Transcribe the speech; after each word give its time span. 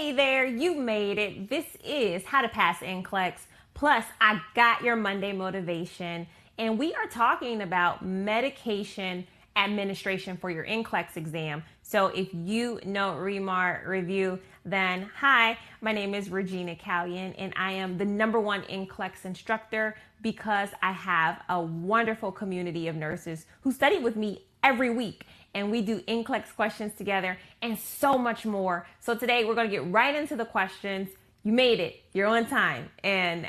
Hey 0.00 0.12
there, 0.12 0.46
you 0.46 0.76
made 0.76 1.18
it. 1.18 1.50
This 1.50 1.66
is 1.84 2.24
How 2.24 2.40
to 2.40 2.48
Pass 2.48 2.78
NCLEX. 2.78 3.34
Plus, 3.74 4.02
I 4.18 4.40
got 4.54 4.82
your 4.82 4.96
Monday 4.96 5.34
motivation, 5.34 6.26
and 6.56 6.78
we 6.78 6.94
are 6.94 7.06
talking 7.06 7.60
about 7.60 8.02
medication 8.02 9.26
administration 9.56 10.38
for 10.38 10.48
your 10.48 10.64
NCLEX 10.64 11.18
exam. 11.18 11.62
So, 11.82 12.06
if 12.06 12.32
you 12.32 12.80
know 12.86 13.12
Remar 13.12 13.86
Review, 13.86 14.38
then 14.64 15.10
hi, 15.14 15.58
my 15.82 15.92
name 15.92 16.14
is 16.14 16.30
Regina 16.30 16.76
Callion, 16.76 17.34
and 17.36 17.52
I 17.54 17.72
am 17.72 17.98
the 17.98 18.06
number 18.06 18.40
one 18.40 18.62
NCLEX 18.62 19.26
instructor 19.26 19.98
because 20.22 20.70
I 20.82 20.92
have 20.92 21.42
a 21.50 21.60
wonderful 21.60 22.32
community 22.32 22.88
of 22.88 22.96
nurses 22.96 23.44
who 23.60 23.70
study 23.70 23.98
with 23.98 24.16
me 24.16 24.46
every 24.62 24.88
week 24.88 25.26
and 25.54 25.70
we 25.70 25.82
do 25.82 26.00
NCLEX 26.00 26.54
questions 26.54 26.92
together 26.94 27.38
and 27.62 27.78
so 27.78 28.16
much 28.16 28.44
more. 28.44 28.86
So 29.00 29.14
today 29.14 29.44
we're 29.44 29.54
going 29.54 29.68
to 29.68 29.76
get 29.76 29.90
right 29.90 30.14
into 30.14 30.36
the 30.36 30.44
questions. 30.44 31.08
You 31.42 31.52
made 31.52 31.80
it. 31.80 32.02
You're 32.12 32.28
on 32.28 32.46
time. 32.46 32.90
And 33.02 33.48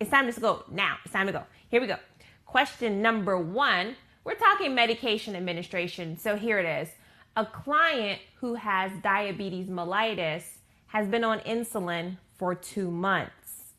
it's 0.00 0.10
time 0.10 0.30
to 0.30 0.40
go 0.40 0.64
now. 0.70 0.96
It's 1.04 1.12
time 1.12 1.26
to 1.26 1.32
go. 1.32 1.44
Here 1.68 1.80
we 1.80 1.86
go. 1.86 1.96
Question 2.44 3.02
number 3.02 3.38
one. 3.38 3.96
We're 4.24 4.34
talking 4.34 4.74
medication 4.74 5.36
administration. 5.36 6.18
So 6.18 6.36
here 6.36 6.58
it 6.58 6.82
is. 6.82 6.88
A 7.36 7.44
client 7.44 8.20
who 8.40 8.54
has 8.54 8.90
diabetes 9.02 9.68
mellitus 9.68 10.44
has 10.88 11.06
been 11.06 11.22
on 11.22 11.40
insulin 11.40 12.16
for 12.36 12.54
two 12.54 12.90
months. 12.90 13.74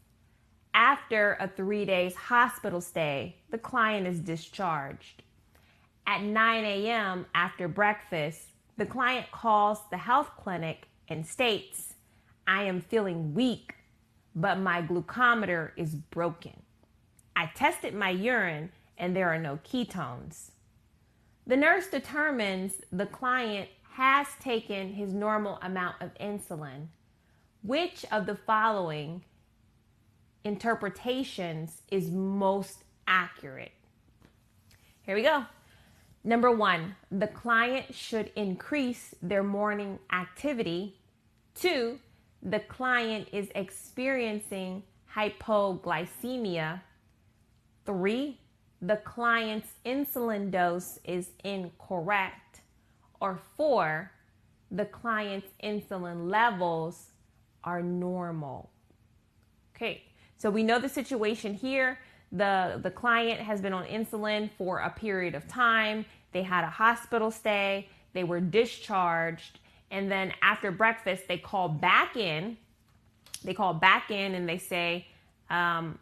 After 0.73 1.38
a 1.40 1.48
three 1.48 1.86
days 1.86 2.16
hospital 2.16 2.81
stay, 2.81 3.38
the 3.50 3.58
client 3.58 4.06
is 4.06 4.20
discharged. 4.20 5.23
At 6.08 6.22
9 6.22 6.64
a.m. 6.64 7.26
after 7.36 7.68
breakfast, 7.68 8.54
the 8.78 8.86
client 8.86 9.30
calls 9.32 9.80
the 9.92 9.98
health 9.98 10.32
clinic 10.38 10.88
and 11.10 11.28
states, 11.28 11.96
I 12.48 12.64
am 12.64 12.80
feeling 12.80 13.34
weak, 13.34 13.76
but 14.34 14.58
my 14.58 14.81
glucometer 14.81 15.72
is 15.76 15.96
broken. 15.96 16.64
I 17.36 17.48
tested 17.48 17.94
my 17.94 18.09
urine 18.09 18.72
and 18.98 19.14
there 19.14 19.28
are 19.28 19.38
no 19.38 19.59
ketones. 19.70 20.52
The 21.46 21.58
nurse 21.58 21.88
determines 21.88 22.76
the 22.90 23.06
client 23.06 23.68
has 23.96 24.28
taken 24.40 24.94
his 24.94 25.14
normal 25.14 25.59
amount 25.62 26.02
of 26.02 26.14
insulin. 26.16 26.88
Which 27.64 28.06
of 28.14 28.26
the 28.26 28.36
following 28.36 29.26
interpretations 30.46 31.81
is 31.92 32.12
most 32.12 32.84
accurate? 33.08 33.72
Here 35.02 35.16
we 35.16 35.24
go. 35.24 35.46
Number 36.28 36.52
one, 36.52 36.94
the 37.09 37.28
client 37.28 37.95
should 37.95 38.33
increase 38.36 39.16
their 39.22 39.44
morning 39.44 39.97
activity. 40.11 41.00
Two, 41.56 42.00
the 42.44 42.59
client 42.59 43.30
is 43.31 43.47
experiencing 43.56 44.84
hypoglycemia. 45.16 46.81
Three, 47.86 48.42
the 48.81 48.97
client's 48.97 49.69
insulin 49.86 50.52
dose 50.52 51.00
is 51.06 51.30
incorrect. 51.45 52.59
Or 53.22 53.39
four, 53.56 54.12
the 54.69 54.84
client's 54.84 55.47
insulin 55.64 56.30
levels 56.30 57.12
are 57.64 57.81
normal. 57.81 58.69
Okay, 59.73 60.03
so 60.38 60.50
we 60.50 60.64
know 60.64 60.78
the 60.78 60.89
situation 60.89 61.53
here. 61.53 62.00
The, 62.34 62.81
the 62.84 62.91
client 62.91 63.39
has 63.39 63.62
been 63.62 63.72
on 63.72 63.86
insulin 63.86 64.50
for 64.58 64.80
a 64.80 64.89
period 64.89 65.34
of 65.34 65.47
time. 65.47 66.06
They 66.31 66.44
had 66.44 66.64
a 66.64 66.70
hospital 66.70 67.31
stay, 67.31 67.89
they 68.14 68.23
were 68.23 68.39
discharged, 68.39 69.59
and 69.92 70.11
then 70.11 70.34
after 70.42 70.72
breakfast, 70.72 71.28
they 71.28 71.38
call 71.38 71.69
back 71.69 72.16
in. 72.16 72.58
They 73.44 73.53
call 73.53 73.73
back 73.73 74.11
in 74.11 74.36
and 74.36 74.47
they 74.47 74.58
say, 74.58 75.08
um, 75.50 75.97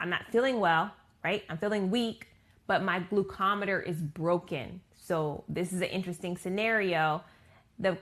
I'm 0.00 0.08
not 0.08 0.26
feeling 0.30 0.60
well, 0.60 0.90
right? 1.22 1.44
I'm 1.50 1.58
feeling 1.58 1.90
weak, 1.90 2.28
but 2.66 2.82
my 2.82 3.00
glucometer 3.00 3.84
is 3.84 3.96
broken. 3.96 4.80
So, 4.96 5.44
this 5.48 5.72
is 5.72 5.80
an 5.80 5.88
interesting 5.88 6.36
scenario. 6.36 7.22
The 7.78 7.98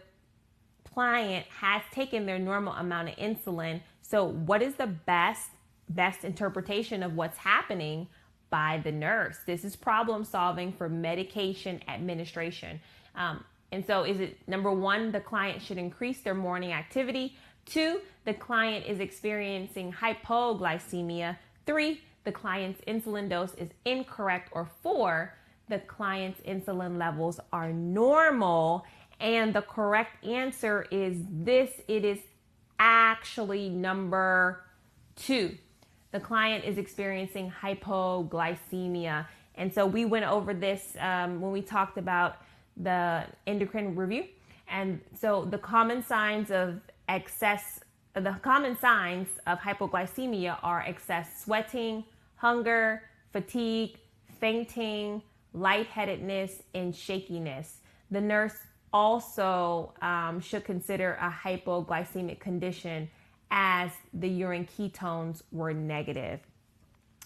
client 0.93 1.47
has 1.61 1.83
taken 1.93 2.27
their 2.27 2.39
normal 2.39 2.75
amount 2.75 3.09
of 3.09 3.17
insulin. 3.17 3.81
So, 4.03 4.25
what 4.25 4.63
is 4.63 4.75
the 4.75 4.87
best 4.87 5.51
best 5.89 6.25
interpretation 6.25 7.03
of 7.03 7.17
what's 7.17 7.39
happening 7.39 8.07
by 8.51 8.81
the 8.83 8.93
nurse. 8.93 9.39
This 9.47 9.65
is 9.65 9.77
problem 9.77 10.25
solving 10.25 10.73
for 10.73 10.89
medication 10.89 11.81
administration. 11.89 12.81
Um, 13.15 13.45
and 13.73 13.87
so, 13.87 14.03
is 14.03 14.21
it 14.21 14.37
number 14.49 14.73
one, 14.73 15.13
the 15.13 15.21
client 15.21 15.63
should 15.63 15.79
increase 15.79 16.21
their 16.21 16.35
morning 16.35 16.73
activity? 16.73 17.37
Two, 17.67 18.01
the 18.25 18.35
client 18.35 18.87
is 18.87 18.99
experiencing 18.99 19.93
hypoglycemia. 19.93 21.37
Three, 21.67 22.01
the 22.25 22.33
client's 22.33 22.81
insulin 22.83 23.29
dose 23.29 23.55
is 23.55 23.71
incorrect. 23.85 24.51
Or 24.53 24.69
four, 24.83 25.35
the 25.69 25.79
client's 25.79 26.41
insulin 26.41 26.99
levels 26.99 27.39
are 27.53 27.73
normal. 27.73 28.85
And 29.21 29.55
the 29.55 29.63
correct 29.63 30.25
answer 30.25 30.87
is 30.91 31.19
this 31.31 31.71
it 31.87 32.05
is 32.05 32.19
actually 32.79 33.69
number 33.69 34.65
two 35.15 35.57
the 36.13 36.21
client 36.21 36.65
is 36.65 36.79
experiencing 36.79 37.53
hypoglycemia. 37.63 39.27
And 39.55 39.73
so 39.73 39.87
we 39.87 40.05
went 40.05 40.25
over 40.25 40.55
this 40.55 40.97
um, 40.99 41.41
when 41.41 41.53
we 41.53 41.63
talked 41.63 41.99
about 41.99 42.39
the 42.77 43.25
endocrine 43.47 43.95
review. 43.95 44.25
And 44.69 45.01
so 45.19 45.45
the 45.45 45.59
common 45.59 46.03
signs 46.03 46.51
of 46.51 46.81
excess, 47.09 47.81
the 48.15 48.37
common 48.43 48.79
signs 48.79 49.29
of 49.47 49.59
hypoglycemia 49.59 50.59
are 50.63 50.81
excess 50.81 51.43
sweating, 51.43 52.05
hunger, 52.37 53.03
fatigue, 53.33 53.99
fainting, 54.41 55.23
lightheadedness, 55.53 56.63
and 56.75 56.95
shakiness. 56.95 57.79
The 58.11 58.21
nurse 58.21 58.57
also 58.93 59.93
um, 60.03 60.41
should 60.41 60.65
consider 60.65 61.19
a 61.21 61.31
hypoglycemic 61.31 62.41
condition 62.41 63.09
as 63.51 63.91
the 64.15 64.29
urine 64.29 64.67
ketones 64.67 65.43
were 65.51 65.73
negative. 65.73 66.41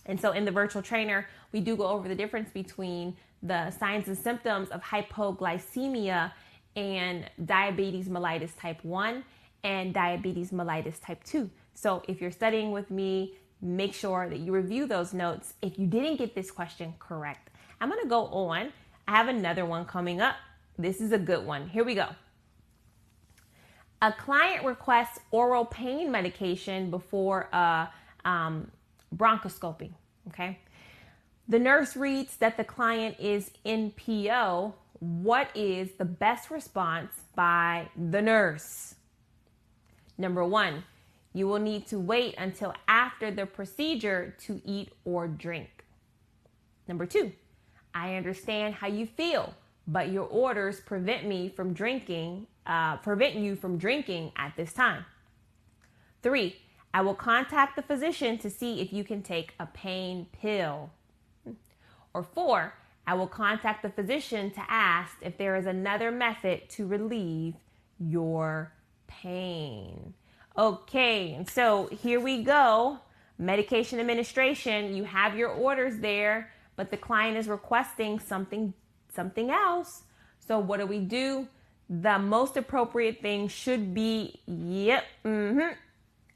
And 0.07 0.21
so 0.21 0.33
in 0.33 0.45
the 0.45 0.51
virtual 0.51 0.83
trainer, 0.83 1.27
we 1.53 1.61
do 1.61 1.77
go 1.77 1.87
over 1.87 2.09
the 2.09 2.15
difference 2.15 2.51
between 2.51 3.17
the 3.43 3.71
signs 3.71 4.09
and 4.09 4.17
symptoms 4.17 4.69
of 4.71 4.83
hypoglycemia 4.83 6.33
and 6.77 7.31
diabetes 7.45 8.09
mellitus 8.09 8.57
type 8.59 8.83
1 8.85 9.25
and 9.63 9.95
diabetes 9.95 10.51
mellitus 10.51 11.01
type 11.01 11.23
2. 11.25 11.49
So 11.75 12.03
if 12.09 12.21
you're 12.21 12.31
studying 12.31 12.71
with 12.73 12.91
me, 12.91 13.35
make 13.61 13.95
sure 13.95 14.29
that 14.29 14.41
you 14.41 14.53
review 14.53 14.87
those 14.87 15.15
notes 15.15 15.55
if 15.63 15.79
you 15.79 15.87
didn't 15.87 16.17
get 16.17 16.35
this 16.35 16.51
question 16.51 16.95
correct. 16.99 17.51
I'm 17.81 17.89
going 17.89 18.03
to 18.03 18.09
go 18.09 18.27
on. 18.27 18.73
I 19.09 19.13
have 19.13 19.29
another 19.29 19.65
one 19.65 19.85
coming 19.85 20.21
up. 20.21 20.37
This 20.79 21.01
is 21.01 21.13
a 21.13 21.19
good 21.19 21.47
one. 21.47 21.69
Here 21.69 21.85
we 21.85 21.95
go. 21.95 22.09
A 24.05 24.13
client 24.13 24.67
requests 24.67 25.19
oral 25.31 25.65
pain 25.65 26.11
medication 26.11 26.91
before 26.91 27.49
a 27.55 27.89
um, 28.27 28.71
bronchoscopy. 29.17 29.93
Okay. 30.29 30.59
The 31.49 31.59
nurse 31.59 31.97
reads 31.97 32.37
that 32.37 32.59
the 32.59 32.65
client 32.65 33.17
is 33.19 33.51
NPO. 33.65 34.75
What 34.99 35.49
is 35.55 35.93
the 35.93 36.05
best 36.05 36.51
response 36.51 37.15
by 37.35 37.89
the 37.97 38.21
nurse? 38.21 38.97
Number 40.19 40.45
one, 40.45 40.85
you 41.33 41.49
will 41.49 41.59
need 41.59 41.87
to 41.87 41.99
wait 41.99 42.35
until 42.37 42.75
after 42.87 43.31
the 43.31 43.47
procedure 43.47 44.37
to 44.41 44.61
eat 44.67 44.93
or 45.07 45.29
drink. 45.29 45.83
Number 46.87 47.07
two, 47.07 47.33
I 47.95 48.17
understand 48.17 48.75
how 48.75 48.89
you 48.89 49.07
feel, 49.07 49.55
but 49.87 50.11
your 50.11 50.27
orders 50.27 50.81
prevent 50.81 51.27
me 51.27 51.49
from 51.49 51.73
drinking 51.73 52.49
uh, 52.67 52.97
prevent 52.99 53.35
you 53.37 53.57
from 53.57 53.79
drinking 53.79 54.33
at 54.37 54.57
this 54.57 54.73
time. 54.73 55.05
Three, 56.23 56.57
I 56.93 57.03
will 57.03 57.15
contact 57.15 57.77
the 57.77 57.83
physician 57.83 58.39
to 58.39 58.51
see 58.51 58.81
if 58.81 58.93
you 58.93 59.05
can 59.05 59.23
take 59.23 59.55
a 59.59 59.67
pain 59.67 60.27
pill. 60.33 60.91
Or 62.15 62.23
four, 62.23 62.75
I 63.07 63.15
will 63.15 63.27
contact 63.27 63.83
the 63.83 63.91
physician 63.91 64.51
to 64.53 64.63
ask 64.69 65.17
if 65.21 65.37
there 65.37 65.57
is 65.57 65.67
another 65.67 66.11
method 66.11 66.69
to 66.71 66.87
relieve 66.87 67.55
your 67.99 68.73
pain. 69.07 70.15
Okay, 70.57 71.35
and 71.35 71.49
so 71.49 71.89
here 71.91 72.21
we 72.21 72.43
go. 72.43 73.01
Medication 73.39 73.99
administration, 73.99 74.95
you 74.95 75.05
have 75.05 75.37
your 75.37 75.51
orders 75.51 75.99
there, 75.99 76.53
but 76.77 76.91
the 76.91 76.97
client 76.97 77.37
is 77.37 77.49
requesting 77.49 78.21
something 78.21 78.73
something 79.13 79.51
else. 79.51 80.05
So 80.39 80.59
what 80.59 80.81
do 80.81 80.87
we 80.87 81.01
do? 81.01 81.49
The 81.89 82.19
most 82.19 82.57
appropriate 82.57 83.21
thing 83.21 83.49
should 83.49 83.95
be 83.95 84.41
yep, 84.47 85.05
mm-hmm. 85.25 85.75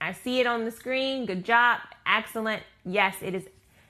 I 0.00 0.12
see 0.12 0.40
it 0.40 0.46
on 0.46 0.64
the 0.64 0.70
screen. 0.70 1.26
Good 1.26 1.44
job. 1.44 1.80
Excellent. 2.06 2.62
Yes, 2.84 3.16
it 3.22 3.34
is 3.34 3.44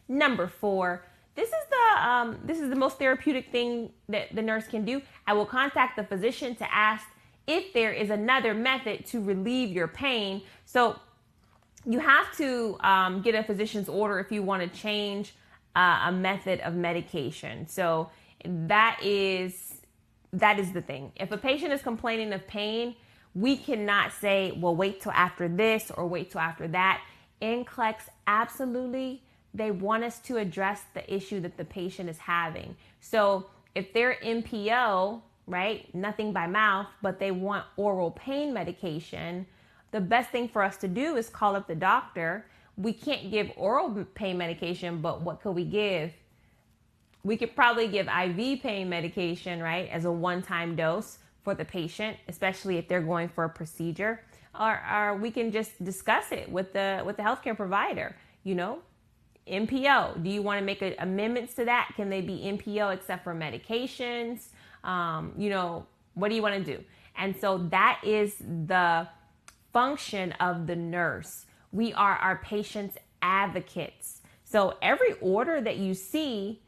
number 0.09 0.47
four. 0.47 1.05
This 1.35 1.49
is 1.49 1.55
the 1.71 2.09
um, 2.09 2.39
this 2.45 2.59
is 2.59 2.71
the 2.71 2.77
most 2.77 2.99
therapeutic 2.99 3.53
thing 3.53 3.91
that 4.09 4.35
the 4.35 4.43
nurse 4.43 4.67
can 4.67 4.85
do. 4.85 5.03
I 5.27 5.35
will 5.35 5.47
contact 5.47 5.97
the 5.97 6.05
physician 6.05 6.57
to 6.57 6.75
ask 6.75 7.07
if 7.47 7.73
there 7.73 7.93
is 7.93 8.11
another 8.11 8.55
method 8.55 9.07
to 9.07 9.21
relieve 9.21 9.71
your 9.71 9.89
pain. 9.89 10.43
So 10.65 10.99
you 11.85 12.01
have 12.01 12.37
to 12.37 12.77
um, 12.81 13.23
get 13.23 13.35
a 13.35 13.43
physician's 13.43 13.89
order 13.89 14.19
if 14.19 14.33
you 14.33 14.43
want 14.43 14.63
to 14.63 14.79
change 14.79 15.35
uh, 15.77 16.07
a 16.07 16.13
method 16.13 16.61
of 16.61 16.75
medication. 16.75 17.67
So 17.69 18.11
that 18.45 19.01
is 19.03 19.68
that 20.33 20.59
is 20.59 20.73
the 20.73 20.83
thing. 20.83 21.13
If 21.17 21.33
a 21.33 21.39
patient 21.39 21.73
is 21.73 21.83
complaining 21.83 22.33
of 22.33 22.47
pain, 22.47 22.97
we 23.35 23.57
cannot 23.57 24.13
say, 24.13 24.53
well, 24.57 24.75
wait 24.75 25.01
till 25.01 25.13
after 25.13 25.49
this 25.49 25.91
or 25.91 26.07
wait 26.07 26.31
till 26.31 26.41
after 26.41 26.69
that. 26.69 27.03
NCLEX 27.41 27.97
absolutely 28.27 29.23
they 29.55 29.71
want 29.71 30.05
us 30.05 30.19
to 30.21 30.37
address 30.37 30.83
the 30.95 31.13
issue 31.13 31.41
that 31.41 31.57
the 31.57 31.65
patient 31.65 32.09
is 32.09 32.19
having. 32.19 32.77
So 33.01 33.47
if 33.75 33.93
they're 33.93 34.17
NPO, 34.23 35.21
right, 35.47 35.95
nothing 35.95 36.33
by 36.33 36.47
mouth, 36.47 36.87
but 37.03 37.19
they 37.19 37.31
want 37.31 37.65
oral 37.77 38.11
pain 38.11 38.53
medication, 38.53 39.47
the 39.91 40.01
best 40.01 40.31
thing 40.31 40.49
for 40.49 40.63
us 40.63 40.77
to 40.79 40.89
do 40.89 41.17
is 41.17 41.29
call 41.29 41.57
up 41.57 41.67
the 41.67 41.75
doctor. 41.75 42.47
We 42.77 42.93
can't 42.93 43.31
give 43.31 43.51
oral 43.57 44.07
pain 44.15 44.37
medication, 44.39 45.01
but 45.01 45.23
what 45.23 45.41
could 45.41 45.53
we 45.53 45.65
give? 45.65 46.13
We 47.25 47.37
could 47.37 47.55
probably 47.55 47.89
give 47.89 48.07
IV 48.07 48.63
pain 48.63 48.89
medication, 48.89 49.63
right, 49.63 49.89
as 49.91 50.05
a 50.05 50.13
one 50.13 50.43
time 50.43 50.77
dose 50.77 51.19
for 51.43 51.55
the 51.55 51.65
patient, 51.65 52.17
especially 52.29 52.79
if 52.79 52.89
they're 52.89 53.03
going 53.03 53.29
for 53.29 53.45
a 53.45 53.49
procedure. 53.49 54.21
Or, 54.59 54.81
or 54.93 55.17
we 55.17 55.31
can 55.31 55.53
just 55.53 55.83
discuss 55.85 56.33
it 56.33 56.51
with 56.51 56.73
the 56.73 57.03
with 57.05 57.17
the 57.17 57.23
healthcare 57.23 57.57
provider. 57.57 58.17
You 58.45 58.55
know, 58.55 58.79
NPO. 59.47 60.23
Do 60.23 60.31
you 60.31 60.43
want 60.43 60.61
to 60.61 60.65
make 60.65 60.83
a, 60.83 60.95
amendments 60.99 61.55
to 61.55 61.65
that? 61.65 61.93
Can 61.97 62.11
they 62.11 62.21
be 62.21 62.39
NPO 62.39 62.95
except 62.95 63.25
for 63.25 63.35
medications? 63.35 64.49
Um, 64.85 65.33
you 65.37 65.51
know, 65.51 65.87
what 66.15 66.29
do 66.29 66.35
you 66.35 66.43
want 66.43 66.65
to 66.65 66.77
do? 66.77 66.83
And 67.17 67.35
so 67.41 67.59
that 67.71 68.01
is 68.05 68.37
the 68.67 69.09
function 69.73 70.33
of 70.33 70.67
the 70.67 70.77
nurse. 70.77 71.47
We 71.73 71.93
are 71.93 72.17
our 72.17 72.37
patient's 72.37 72.97
advocates. 73.21 74.21
So 74.45 74.77
every 74.81 75.13
order 75.21 75.61
that 75.61 75.77
you 75.77 75.95
see, 75.95 76.63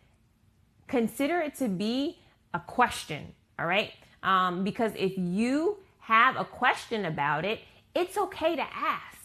consider 0.91 1.39
it 1.39 1.55
to 1.55 1.69
be 1.69 2.19
a 2.53 2.59
question, 2.59 3.33
all 3.59 3.67
right? 3.67 3.93
Um, 4.25 4.65
because 4.65 4.93
if 4.97 5.17
you 5.17 5.79
have 6.01 6.37
a 6.37 6.45
question 6.45 7.05
about 7.05 7.45
it, 7.45 7.61
it's 7.95 8.19
okay 8.19 8.57
to 8.57 8.67
ask. 8.75 9.17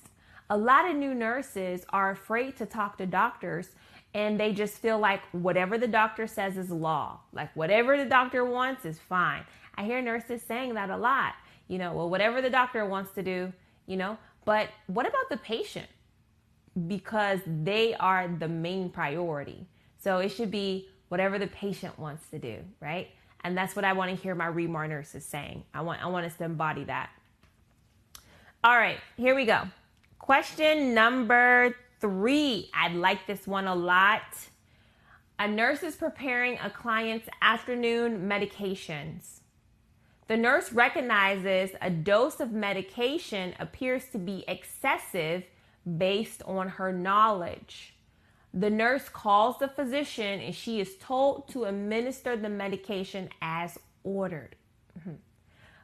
A 0.51 0.57
lot 0.57 0.87
of 0.87 0.95
new 0.95 1.15
nurses 1.15 1.83
are 1.89 2.11
afraid 2.11 2.55
to 2.57 2.67
talk 2.67 2.99
to 2.99 3.07
doctors 3.07 3.71
and 4.13 4.39
they 4.39 4.53
just 4.53 4.75
feel 4.75 4.99
like 4.99 5.21
whatever 5.31 5.77
the 5.77 5.87
doctor 5.87 6.27
says 6.27 6.55
is 6.55 6.69
law. 6.69 7.19
Like 7.33 7.53
whatever 7.55 7.97
the 7.97 8.05
doctor 8.05 8.45
wants 8.45 8.85
is 8.85 8.99
fine. 8.99 9.43
I 9.75 9.83
hear 9.83 10.01
nurses 10.01 10.43
saying 10.43 10.75
that 10.75 10.91
a 10.91 10.95
lot. 10.95 11.33
You 11.67 11.79
know, 11.79 11.93
well, 11.93 12.09
whatever 12.09 12.43
the 12.43 12.49
doctor 12.49 12.85
wants 12.85 13.11
to 13.13 13.23
do, 13.23 13.51
you 13.87 13.97
know, 13.97 14.19
but 14.45 14.69
what 14.85 15.07
about 15.07 15.29
the 15.31 15.37
patient? 15.37 15.87
Because 16.87 17.39
they 17.45 17.95
are 17.95 18.27
the 18.27 18.47
main 18.47 18.89
priority. 18.91 19.65
So 19.97 20.19
it 20.19 20.29
should 20.29 20.51
be 20.51 20.87
whatever 21.15 21.39
the 21.39 21.47
patient 21.47 21.97
wants 21.97 22.27
to 22.27 22.37
do, 22.37 22.57
right? 22.81 23.07
And 23.45 23.57
that's 23.57 23.73
what 23.73 23.85
I 23.85 23.93
want 23.93 24.09
to 24.09 24.21
hear 24.21 24.35
my 24.35 24.47
Remar 24.47 24.89
nurses 24.89 25.23
saying. 25.23 25.63
I 25.73 25.79
want 25.79 26.03
I 26.03 26.07
want 26.07 26.25
us 26.25 26.35
to 26.39 26.43
embody 26.43 26.83
that. 26.83 27.09
All 28.65 28.75
right, 28.75 28.97
here 29.15 29.33
we 29.33 29.45
go. 29.45 29.61
Question 30.19 30.93
number 30.93 31.73
three. 32.01 32.69
I 32.73 32.89
like 32.89 33.27
this 33.27 33.47
one 33.47 33.65
a 33.65 33.73
lot. 33.73 34.23
A 35.39 35.47
nurse 35.47 35.83
is 35.83 35.95
preparing 35.95 36.57
a 36.61 36.69
client's 36.69 37.29
afternoon 37.41 38.27
medications. 38.27 39.39
The 40.27 40.35
nurse 40.35 40.73
recognizes 40.73 41.69
a 41.81 41.89
dose 41.89 42.41
of 42.41 42.51
medication 42.51 43.53
appears 43.57 44.03
to 44.11 44.17
be 44.17 44.43
excessive 44.49 45.45
based 45.97 46.43
on 46.43 46.67
her 46.67 46.91
knowledge. 46.91 47.94
The 48.57 48.69
nurse 48.69 49.09
calls 49.09 49.59
the 49.59 49.67
physician 49.67 50.39
and 50.39 50.55
she 50.55 50.79
is 50.79 50.95
told 50.95 51.49
to 51.49 51.65
administer 51.65 52.37
the 52.37 52.47
medication 52.47 53.27
as 53.41 53.77
ordered. 54.03 54.55
Mm-hmm. 54.97 55.15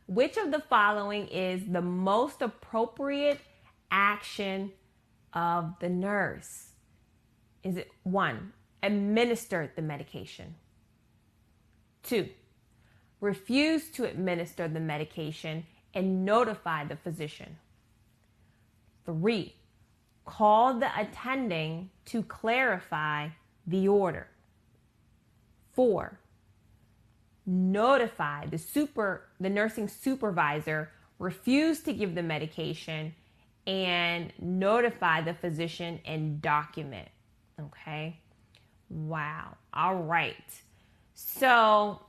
Which 0.07 0.37
of 0.37 0.51
the 0.51 0.61
following 0.61 1.27
is 1.27 1.63
the 1.67 1.81
most 1.81 2.41
appropriate 2.41 3.41
action 3.91 4.71
of 5.33 5.73
the 5.81 5.89
nurse? 5.89 6.69
Is 7.63 7.75
it 7.75 7.91
one, 8.03 8.53
administer 8.81 9.69
the 9.75 9.81
medication? 9.81 10.55
Two, 12.03 12.29
refuse 13.19 13.89
to 13.91 14.05
administer 14.05 14.69
the 14.69 14.79
medication 14.79 15.65
and 15.93 16.23
notify 16.23 16.85
the 16.85 16.95
physician. 16.95 17.57
Three, 19.05 19.55
call 20.31 20.75
the 20.75 20.89
attending 20.99 21.89
to 22.05 22.23
clarify 22.23 23.27
the 23.67 23.87
order. 23.87 24.27
Four, 25.73 26.19
notify 27.45 28.45
the 28.45 28.57
super 28.57 29.27
the 29.39 29.49
nursing 29.49 29.87
supervisor 29.87 30.89
refuse 31.19 31.81
to 31.81 31.93
give 31.93 32.15
the 32.15 32.23
medication 32.23 33.13
and 33.67 34.31
notify 34.39 35.21
the 35.21 35.33
physician 35.33 35.99
and 36.05 36.41
document. 36.41 37.09
Okay. 37.59 38.17
Wow. 38.89 39.57
All 39.73 39.95
right. 39.95 40.35
So, 41.13 42.01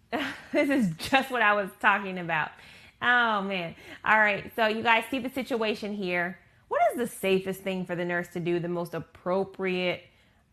this 0.52 0.68
is 0.68 0.96
just 0.96 1.30
what 1.30 1.42
I 1.42 1.52
was 1.54 1.70
talking 1.80 2.18
about. 2.18 2.50
Oh, 3.02 3.42
man. 3.42 3.74
All 4.04 4.18
right. 4.18 4.50
So, 4.56 4.66
you 4.66 4.82
guys 4.82 5.04
see 5.10 5.18
the 5.18 5.30
situation 5.30 5.94
here. 5.94 6.38
The 6.96 7.06
safest 7.06 7.60
thing 7.60 7.84
for 7.84 7.94
the 7.94 8.04
nurse 8.04 8.28
to 8.28 8.40
do? 8.40 8.58
The 8.58 8.68
most 8.68 8.94
appropriate? 8.94 10.04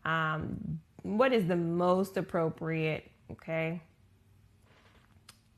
Um, 0.04 0.80
what 1.02 1.32
is 1.32 1.46
the 1.46 1.56
most 1.56 2.16
appropriate? 2.16 3.10
Okay. 3.32 3.80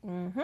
Mm 0.06 0.32
hmm. 0.32 0.40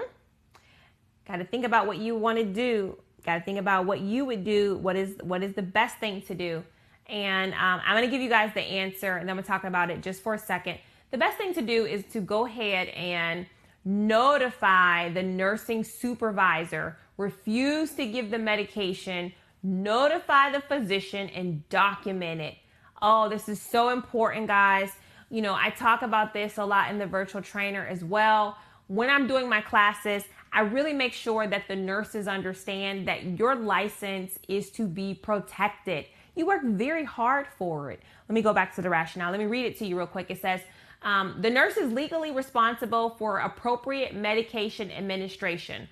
Got 1.27 1.37
to 1.37 1.44
think 1.44 1.65
about 1.65 1.87
what 1.87 1.99
you 1.99 2.17
want 2.17 2.39
to 2.39 2.44
do 2.44 2.97
Got 3.25 3.39
to 3.39 3.41
think 3.43 3.59
about 3.59 3.87
what 3.87 4.00
you 4.00 4.25
would 4.25 4.44
do. 4.44 4.77
What 4.79 4.97
is 4.97 5.17
what 5.23 5.43
is 5.43 5.55
the 5.55 5.62
best 5.62 5.99
thing 5.99 6.23
to 6.23 6.35
do? 6.35 6.65
And 7.06 7.53
um, 7.55 7.81
I'm 7.85 7.97
going 7.97 8.05
to 8.05 8.11
give 8.11 8.21
you 8.21 8.29
guys 8.29 8.50
the 8.55 8.62
answer, 8.62 9.17
and 9.17 9.29
then 9.29 9.37
we're 9.37 9.43
talking 9.43 9.69
about 9.69 9.91
it 9.91 10.03
just 10.03 10.23
for 10.23 10.35
a 10.35 10.39
second. 10.39 10.79
The 11.11 11.19
best 11.19 11.37
thing 11.37 11.55
to 11.55 11.62
do 11.62 11.85
is 11.85 12.05
to 12.12 12.21
go 12.21 12.47
ahead 12.47 12.89
and 12.89 13.47
notify 13.85 15.11
the 15.11 15.23
nursing 15.23 15.85
supervisor. 15.85 16.97
Refuse 17.17 17.93
to 17.93 18.06
give 18.06 18.31
the 18.31 18.39
medication. 18.39 19.32
Notify 19.62 20.50
the 20.50 20.60
physician 20.60 21.28
and 21.31 21.69
document 21.69 22.40
it. 22.40 22.56
Oh, 23.00 23.28
this 23.28 23.48
is 23.48 23.60
so 23.60 23.90
important, 23.90 24.46
guys. 24.46 24.90
You 25.31 25.42
know, 25.42 25.54
I 25.54 25.70
talk 25.70 26.02
about 26.02 26.34
this 26.34 26.58
a 26.58 26.64
lot 26.64 26.90
in 26.90 26.98
the 26.98 27.06
virtual 27.06 27.42
trainer 27.42 27.86
as 27.86 28.04
well. 28.04 28.56
When 28.88 29.08
I'm 29.08 29.26
doing 29.26 29.48
my 29.48 29.60
classes, 29.60 30.24
I 30.52 30.60
really 30.60 30.92
make 30.92 31.12
sure 31.12 31.46
that 31.46 31.69
the 31.69 31.76
nurses 31.76 32.28
understand 32.28 33.08
that 33.08 33.38
your 33.38 33.54
license 33.54 34.38
is 34.48 34.70
to 34.72 34.86
be 34.86 35.14
protected. 35.14 36.06
You 36.34 36.46
work 36.46 36.62
very 36.64 37.04
hard 37.04 37.46
for 37.56 37.90
it. 37.90 38.00
Let 38.28 38.34
me 38.34 38.42
go 38.42 38.52
back 38.52 38.74
to 38.74 38.82
the 38.82 38.90
rationale. 38.90 39.31
Let 39.31 39.40
me 39.40 39.46
read 39.46 39.66
it 39.66 39.78
to 39.78 39.86
you 39.86 39.96
real 39.96 40.06
quick. 40.06 40.31
It 40.31 40.40
says, 40.40 40.60
um, 41.02 41.36
the 41.40 41.50
nurse 41.50 41.76
is 41.76 41.92
legally 41.92 42.31
responsible 42.31 43.10
for 43.10 43.38
appropriate 43.38 44.14
medication 44.14 44.90
administration. 44.90 45.88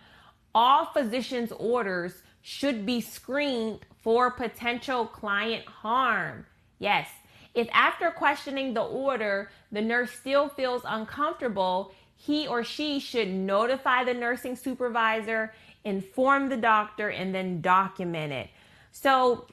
All 0.55 0.87
physician's 0.87 1.53
orders 1.53 2.23
should 2.43 2.87
be 2.87 3.01
screened 3.01 3.81
for 4.03 4.31
potential 4.31 5.07
client 5.07 5.67
harm. 5.67 6.47
Yes, 6.79 7.09
if 7.55 7.69
after 7.73 8.11
questioning 8.11 8.75
the 8.75 8.83
order, 8.83 9.51
the 9.73 9.83
nurse 9.83 10.13
still 10.13 10.49
feels 10.49 10.83
uncomfortable, 10.85 11.93
he 12.17 12.47
or 12.47 12.63
she 12.63 13.01
should 13.01 13.29
notify 13.29 14.05
the 14.05 14.15
nursing 14.15 14.57
supervisor, 14.57 15.53
inform 15.85 16.49
the 16.49 16.57
doctor, 16.57 17.09
and 17.09 17.35
then 17.35 17.61
document 17.61 18.33
it. 18.33 18.51
So, 18.93 19.47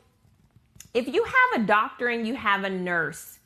if 0.94 1.08
you 1.08 1.24
have 1.24 1.62
a 1.62 1.66
doctor 1.66 2.08
and 2.08 2.28
you 2.28 2.36
have 2.36 2.64
a 2.64 2.70
nurse, 2.70 3.40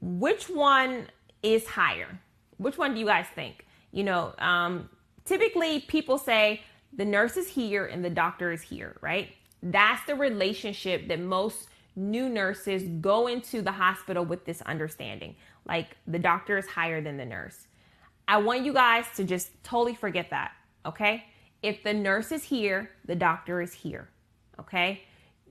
which 0.00 0.48
one 0.48 1.06
is 1.42 1.66
higher? 1.66 2.20
Which 2.58 2.76
one 2.76 2.94
do 2.94 3.00
you 3.00 3.06
guys 3.06 3.26
think? 3.34 3.66
You 3.92 4.04
know, 4.04 4.34
um, 4.38 4.88
typically 5.24 5.80
people 5.80 6.18
say 6.18 6.62
the 6.92 7.04
nurse 7.04 7.36
is 7.36 7.48
here 7.48 7.86
and 7.86 8.04
the 8.04 8.10
doctor 8.10 8.52
is 8.52 8.62
here, 8.62 8.96
right? 9.00 9.30
That's 9.62 10.04
the 10.06 10.14
relationship 10.14 11.08
that 11.08 11.20
most 11.20 11.68
new 11.96 12.28
nurses 12.28 12.84
go 13.00 13.26
into 13.26 13.60
the 13.60 13.72
hospital 13.72 14.24
with 14.24 14.44
this 14.44 14.62
understanding. 14.62 15.34
Like 15.66 15.96
the 16.06 16.18
doctor 16.18 16.56
is 16.56 16.66
higher 16.66 17.00
than 17.00 17.16
the 17.16 17.26
nurse. 17.26 17.66
I 18.26 18.38
want 18.38 18.64
you 18.64 18.72
guys 18.72 19.06
to 19.16 19.24
just 19.24 19.50
totally 19.64 19.94
forget 19.94 20.30
that, 20.30 20.52
okay? 20.86 21.24
If 21.62 21.82
the 21.82 21.94
nurse 21.94 22.30
is 22.30 22.44
here, 22.44 22.90
the 23.06 23.16
doctor 23.16 23.60
is 23.60 23.72
here, 23.72 24.08
okay? 24.60 25.02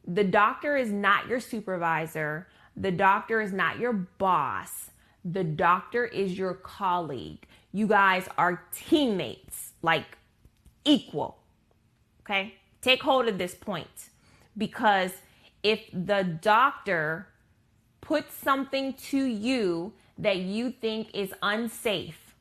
The 0.08 0.24
doctor 0.24 0.78
is 0.78 0.92
not 0.92 1.28
your 1.28 1.40
supervisor. 1.40 2.48
The 2.78 2.92
doctor 2.92 3.42
is 3.42 3.52
not 3.52 3.80
your 3.80 3.94
boss. 3.94 4.92
The 5.26 5.44
doctor 5.44 6.06
is 6.06 6.38
your 6.38 6.54
colleague. 6.54 7.46
You 7.74 7.88
guys 7.88 8.30
are 8.38 8.64
teammates, 8.72 9.74
like 9.82 10.18
equal, 10.88 11.38
Okay? 12.22 12.56
Take 12.82 13.02
hold 13.02 13.28
of 13.28 13.38
this 13.38 13.56
point 13.56 14.10
because 14.58 15.12
if 15.64 15.82
the 15.94 16.24
doctor 16.42 17.28
puts 18.02 18.34
something 18.34 18.94
to 18.94 19.18
you 19.18 19.94
that 20.18 20.38
you 20.38 20.72
think 20.72 21.14
is 21.14 21.34
unsafe, 21.42 22.36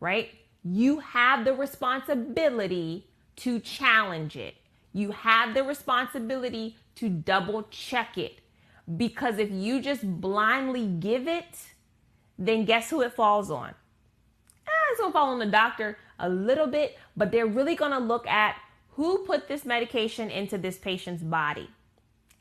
right? 0.00 0.30
You 0.64 1.00
have 1.00 1.44
the 1.44 1.54
responsibility 1.54 3.06
to 3.36 3.60
challenge 3.60 4.36
it. 4.36 4.56
You 4.92 5.12
have 5.12 5.54
the 5.54 5.62
responsibility 5.62 6.76
to 6.96 7.08
double 7.08 7.64
check 7.70 8.18
it. 8.18 8.40
Because 8.96 9.38
if 9.38 9.50
you 9.50 9.80
just 9.80 10.20
blindly 10.20 10.86
give 10.86 11.28
it, 11.28 11.58
then 12.38 12.64
guess 12.64 12.90
who 12.90 13.02
it 13.02 13.12
falls 13.12 13.50
on? 13.50 13.70
Eh, 14.66 14.70
it's 14.90 15.00
gonna 15.00 15.12
fall 15.12 15.28
on 15.28 15.38
the 15.38 15.46
doctor 15.46 15.98
a 16.18 16.28
little 16.28 16.66
bit, 16.66 16.98
but 17.16 17.30
they're 17.30 17.46
really 17.46 17.74
gonna 17.74 18.00
look 18.00 18.26
at 18.26 18.56
who 18.90 19.18
put 19.18 19.48
this 19.48 19.64
medication 19.64 20.30
into 20.30 20.58
this 20.58 20.76
patient's 20.76 21.22
body. 21.22 21.70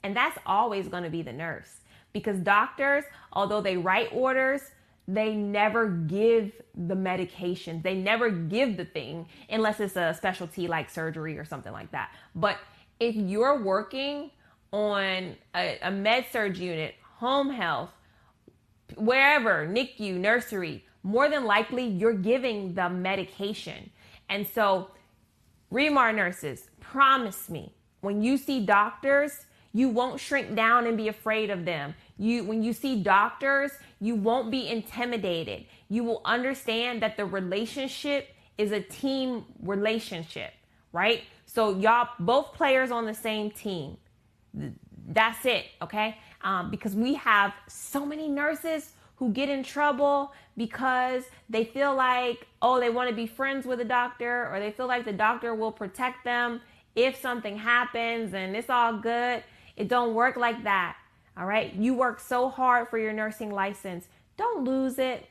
And 0.03 0.15
that's 0.15 0.37
always 0.45 0.87
gonna 0.87 1.09
be 1.09 1.21
the 1.21 1.33
nurse. 1.33 1.81
Because 2.13 2.39
doctors, 2.39 3.03
although 3.31 3.61
they 3.61 3.77
write 3.77 4.09
orders, 4.11 4.61
they 5.07 5.35
never 5.35 5.87
give 5.87 6.51
the 6.75 6.95
medication. 6.95 7.81
They 7.81 7.95
never 7.95 8.29
give 8.29 8.75
the 8.75 8.85
thing 8.85 9.27
unless 9.49 9.79
it's 9.79 9.95
a 9.95 10.13
specialty 10.13 10.67
like 10.67 10.89
surgery 10.89 11.37
or 11.37 11.45
something 11.45 11.71
like 11.71 11.91
that. 11.91 12.11
But 12.35 12.57
if 12.99 13.15
you're 13.15 13.61
working 13.61 14.31
on 14.73 15.35
a, 15.55 15.77
a 15.81 15.91
med 15.91 16.25
surg 16.31 16.57
unit, 16.57 16.95
home 17.17 17.49
health, 17.51 17.91
wherever, 18.95 19.65
NICU, 19.67 20.15
nursery, 20.15 20.83
more 21.07 21.29
than 21.29 21.45
likely 21.45 21.85
you're 21.85 22.13
giving 22.13 22.73
the 22.73 22.89
medication. 22.89 23.89
And 24.29 24.45
so, 24.45 24.91
Remar 25.71 26.13
nurses, 26.13 26.69
promise 26.79 27.49
me 27.49 27.73
when 28.01 28.21
you 28.21 28.37
see 28.37 28.65
doctors, 28.65 29.45
you 29.73 29.89
won't 29.89 30.19
shrink 30.19 30.55
down 30.55 30.85
and 30.87 30.97
be 30.97 31.07
afraid 31.07 31.49
of 31.49 31.65
them. 31.65 31.93
You 32.17 32.43
when 32.43 32.61
you 32.61 32.73
see 32.73 33.01
doctors, 33.01 33.71
you 33.99 34.15
won't 34.15 34.51
be 34.51 34.67
intimidated. 34.67 35.65
You 35.89 36.03
will 36.03 36.21
understand 36.25 37.01
that 37.01 37.15
the 37.15 37.25
relationship 37.25 38.29
is 38.57 38.71
a 38.71 38.81
team 38.81 39.45
relationship, 39.61 40.53
right? 40.91 41.23
So 41.45 41.77
y'all 41.77 42.09
both 42.19 42.53
players 42.53 42.91
on 42.91 43.05
the 43.05 43.13
same 43.13 43.51
team. 43.51 43.97
That's 45.09 45.45
it, 45.45 45.65
okay? 45.81 46.17
Um, 46.41 46.69
because 46.69 46.95
we 46.95 47.13
have 47.15 47.53
so 47.67 48.05
many 48.05 48.27
nurses 48.27 48.91
who 49.17 49.31
get 49.31 49.49
in 49.49 49.63
trouble 49.63 50.31
because 50.57 51.23
they 51.49 51.63
feel 51.63 51.95
like, 51.95 52.47
oh, 52.61 52.79
they 52.79 52.89
want 52.89 53.09
to 53.09 53.15
be 53.15 53.27
friends 53.27 53.65
with 53.65 53.79
a 53.79 53.85
doctor 53.85 54.49
or 54.51 54.59
they 54.59 54.71
feel 54.71 54.87
like 54.87 55.05
the 55.05 55.13
doctor 55.13 55.53
will 55.53 55.71
protect 55.71 56.25
them 56.25 56.59
if 56.95 57.15
something 57.21 57.57
happens 57.57 58.33
and 58.33 58.55
it's 58.55 58.69
all 58.69 58.97
good. 58.97 59.43
It 59.77 59.87
don't 59.87 60.15
work 60.15 60.35
like 60.35 60.63
that. 60.63 60.97
All 61.37 61.45
right. 61.45 61.73
You 61.75 61.93
work 61.93 62.19
so 62.19 62.49
hard 62.49 62.89
for 62.89 62.97
your 62.97 63.13
nursing 63.13 63.51
license. 63.51 64.07
Don't 64.35 64.63
lose 64.63 64.97
it. 64.97 65.27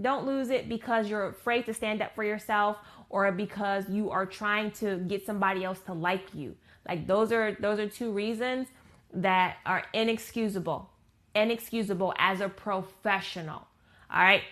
Don't 0.00 0.24
lose 0.24 0.50
it 0.50 0.68
because 0.68 1.10
you're 1.10 1.26
afraid 1.26 1.66
to 1.66 1.74
stand 1.74 2.00
up 2.00 2.14
for 2.14 2.22
yourself 2.22 2.76
or 3.10 3.30
because 3.32 3.88
you 3.90 4.10
are 4.10 4.24
trying 4.24 4.70
to 4.70 4.98
get 4.98 5.26
somebody 5.26 5.64
else 5.64 5.80
to 5.86 5.92
like 5.92 6.32
you. 6.32 6.54
Like 6.88 7.08
those 7.08 7.32
are 7.32 7.56
those 7.60 7.80
are 7.80 7.88
two 7.88 8.12
reasons 8.12 8.68
that 9.12 9.56
are 9.66 9.82
inexcusable. 9.92 10.88
Inexcusable 11.34 12.14
as 12.16 12.40
a 12.40 12.48
professional. 12.48 13.66
All 14.10 14.22
right. 14.22 14.42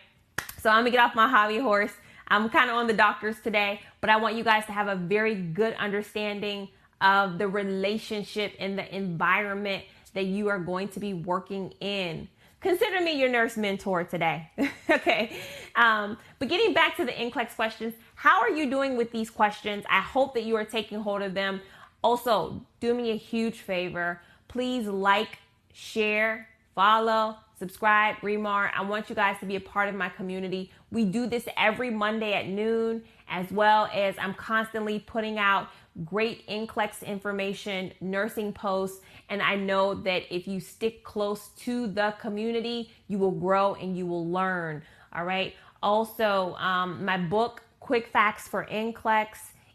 So 0.67 0.73
I'm 0.73 0.81
gonna 0.81 0.91
get 0.91 0.99
off 0.99 1.15
my 1.15 1.29
hobby 1.29 1.59
horse. 1.59 1.93
I'm 2.27 2.49
kind 2.49 2.69
of 2.69 2.75
on 2.75 2.89
the 2.89 2.93
doctors 2.93 3.39
today, 3.39 3.83
but 4.01 4.11
I 4.11 4.17
want 4.17 4.35
you 4.35 4.43
guys 4.43 4.67
to 4.67 4.73
have 4.73 4.89
a 4.89 4.97
very 4.97 5.37
good 5.37 5.75
understanding 5.75 6.71
of 7.01 7.39
the 7.39 7.47
relationship 7.47 8.53
and 8.59 8.77
the 8.77 8.93
environment 8.93 9.85
that 10.15 10.25
you 10.25 10.49
are 10.49 10.59
going 10.59 10.89
to 10.89 10.99
be 10.99 11.15
working 11.15 11.73
in. 11.79 12.27
Consider 12.61 13.01
me 13.01 13.13
your 13.13 13.29
nurse 13.29 13.57
mentor 13.57 14.03
today. 14.03 14.51
okay. 14.91 15.37
Um, 15.77 16.19
but 16.41 16.49
getting 16.49 16.75
back 16.75 16.97
to 16.97 17.05
the 17.05 17.13
NCLEX 17.13 17.55
questions, 17.55 17.95
how 18.17 18.41
are 18.41 18.51
you 18.51 18.69
doing 18.69 18.97
with 18.97 19.13
these 19.13 19.31
questions? 19.31 19.85
I 19.89 20.01
hope 20.01 20.35
that 20.35 20.43
you 20.43 20.57
are 20.57 20.65
taking 20.65 20.99
hold 20.99 21.23
of 21.23 21.33
them. 21.33 21.61
Also, 22.03 22.61
do 22.81 22.93
me 22.93 23.13
a 23.13 23.17
huge 23.17 23.61
favor. 23.61 24.21
Please 24.49 24.89
like, 24.89 25.39
share, 25.73 26.49
follow, 26.75 27.37
subscribe, 27.59 28.17
Remar. 28.17 28.71
I 28.75 28.83
want 28.83 29.09
you 29.09 29.15
guys 29.15 29.39
to 29.41 29.47
be 29.47 29.57
a 29.57 29.61
part 29.61 29.89
of 29.89 29.95
my 29.95 30.09
community. 30.09 30.71
We 30.91 31.05
do 31.05 31.27
this 31.27 31.49
every 31.57 31.91
Monday 31.91 32.33
at 32.35 32.47
noon, 32.47 33.03
as 33.29 33.51
well 33.51 33.89
as 33.93 34.15
I'm 34.19 34.35
constantly 34.35 35.01
putting 35.01 35.39
out 35.39 35.69
great 36.05 36.47
NCLEX 36.49 37.07
information, 37.07 37.93
nursing 38.01 38.53
posts, 38.53 39.01
and 39.29 39.41
I 39.41 39.57
know 39.57 39.95
that 39.95 40.23
if 40.35 40.47
you 40.47 40.61
stick 40.61 41.03
close 41.03 41.49
to 41.61 41.87
the 41.87 42.15
community, 42.21 42.93
you 43.09 43.19
will 43.19 43.31
grow 43.31 43.75
and 43.75 43.97
you 43.97 44.07
will 44.07 44.29
learn. 44.31 44.83
All 45.15 45.25
right. 45.25 45.55
Also, 45.83 46.55
um, 46.57 47.05
my 47.05 47.17
book, 47.17 47.63
Quick 47.81 48.09
Facts 48.09 48.49
for 48.49 48.67
NCLEX, 48.67 49.29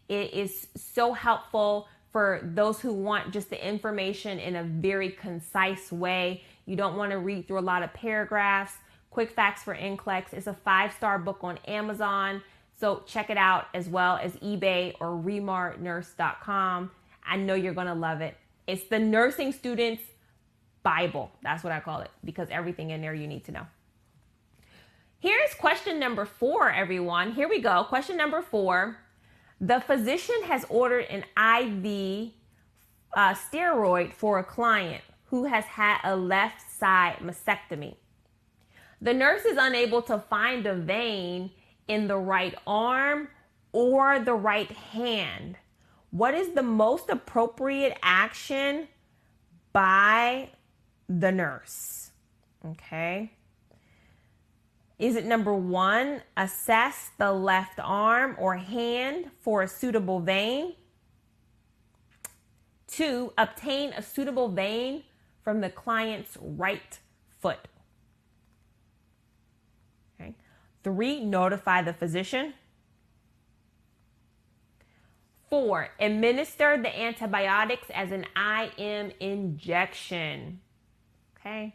it 0.08 0.32
is 0.32 0.68
so 0.76 1.12
helpful 1.12 1.88
for 2.12 2.40
those 2.42 2.78
who 2.78 2.92
want 2.92 3.32
just 3.32 3.48
the 3.48 3.66
information 3.66 4.38
in 4.38 4.56
a 4.56 4.62
very 4.62 5.10
concise 5.10 5.90
way. 5.90 6.42
You 6.66 6.76
don't 6.76 6.96
want 6.96 7.10
to 7.10 7.18
read 7.18 7.48
through 7.48 7.58
a 7.58 7.60
lot 7.60 7.82
of 7.82 7.92
paragraphs. 7.92 8.74
Quick 9.10 9.30
Facts 9.30 9.62
for 9.62 9.74
NCLEX 9.74 10.32
is 10.32 10.46
a 10.46 10.54
five 10.54 10.92
star 10.92 11.18
book 11.18 11.38
on 11.42 11.58
Amazon. 11.68 12.42
So 12.78 13.02
check 13.06 13.30
it 13.30 13.36
out 13.36 13.66
as 13.74 13.88
well 13.88 14.18
as 14.22 14.32
eBay 14.36 14.94
or 15.00 15.08
remarnurse.com. 15.08 16.90
I 17.24 17.36
know 17.36 17.54
you're 17.54 17.74
going 17.74 17.86
to 17.86 17.94
love 17.94 18.20
it. 18.20 18.36
It's 18.66 18.84
the 18.84 18.98
nursing 18.98 19.52
student's 19.52 20.02
Bible. 20.82 21.30
That's 21.42 21.62
what 21.62 21.72
I 21.72 21.80
call 21.80 22.00
it 22.00 22.10
because 22.24 22.48
everything 22.50 22.90
in 22.90 23.00
there 23.00 23.14
you 23.14 23.26
need 23.26 23.44
to 23.44 23.52
know. 23.52 23.66
Here's 25.20 25.54
question 25.54 26.00
number 26.00 26.24
four, 26.24 26.70
everyone. 26.70 27.32
Here 27.32 27.48
we 27.48 27.60
go. 27.60 27.84
Question 27.84 28.16
number 28.16 28.42
four. 28.42 28.96
The 29.60 29.80
physician 29.80 30.42
has 30.46 30.64
ordered 30.68 31.06
an 31.08 31.20
IV 31.36 32.32
uh, 33.14 33.34
steroid 33.34 34.12
for 34.12 34.40
a 34.40 34.44
client 34.44 35.02
who 35.32 35.44
has 35.44 35.64
had 35.64 35.96
a 36.04 36.14
left 36.14 36.60
side 36.78 37.16
mastectomy. 37.22 37.96
The 39.00 39.14
nurse 39.14 39.46
is 39.46 39.56
unable 39.58 40.02
to 40.02 40.18
find 40.18 40.66
a 40.66 40.74
vein 40.74 41.52
in 41.88 42.06
the 42.06 42.18
right 42.18 42.54
arm 42.66 43.28
or 43.72 44.20
the 44.20 44.34
right 44.34 44.70
hand. 44.70 45.56
What 46.10 46.34
is 46.34 46.50
the 46.50 46.62
most 46.62 47.08
appropriate 47.08 47.96
action 48.02 48.88
by 49.72 50.50
the 51.08 51.32
nurse? 51.32 52.10
Okay. 52.66 53.32
Is 54.98 55.16
it 55.16 55.24
number 55.24 55.54
one, 55.54 56.20
assess 56.36 57.10
the 57.16 57.32
left 57.32 57.80
arm 57.82 58.36
or 58.38 58.58
hand 58.58 59.30
for 59.40 59.62
a 59.62 59.68
suitable 59.68 60.20
vein? 60.20 60.74
Two, 62.86 63.32
obtain 63.38 63.94
a 63.94 64.02
suitable 64.02 64.50
vein 64.50 65.04
from 65.42 65.60
the 65.60 65.70
client's 65.70 66.36
right 66.40 66.98
foot. 67.40 67.58
Okay. 70.20 70.34
Three, 70.84 71.24
notify 71.24 71.82
the 71.82 71.92
physician. 71.92 72.54
Four, 75.50 75.88
administer 76.00 76.80
the 76.80 76.98
antibiotics 76.98 77.88
as 77.92 78.10
an 78.10 78.24
IM 78.36 79.12
injection. 79.20 80.60
Okay. 81.38 81.74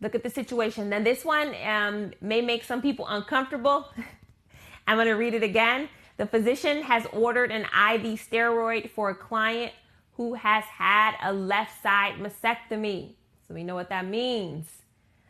Look 0.00 0.14
at 0.14 0.22
the 0.22 0.30
situation. 0.30 0.88
Now, 0.88 1.02
this 1.02 1.24
one 1.24 1.54
um, 1.66 2.12
may 2.20 2.40
make 2.40 2.64
some 2.64 2.80
people 2.80 3.06
uncomfortable. 3.08 3.88
I'm 4.86 4.96
going 4.96 5.08
to 5.08 5.14
read 5.14 5.34
it 5.34 5.42
again. 5.42 5.88
The 6.16 6.26
physician 6.26 6.82
has 6.82 7.06
ordered 7.12 7.50
an 7.50 7.62
IV 7.62 8.18
steroid 8.18 8.90
for 8.90 9.10
a 9.10 9.14
client 9.14 9.72
who 10.18 10.34
has 10.34 10.64
had 10.64 11.14
a 11.22 11.32
left 11.32 11.80
side 11.80 12.14
mastectomy. 12.16 13.14
So 13.46 13.54
we 13.54 13.62
know 13.62 13.76
what 13.76 13.88
that 13.88 14.04
means, 14.04 14.66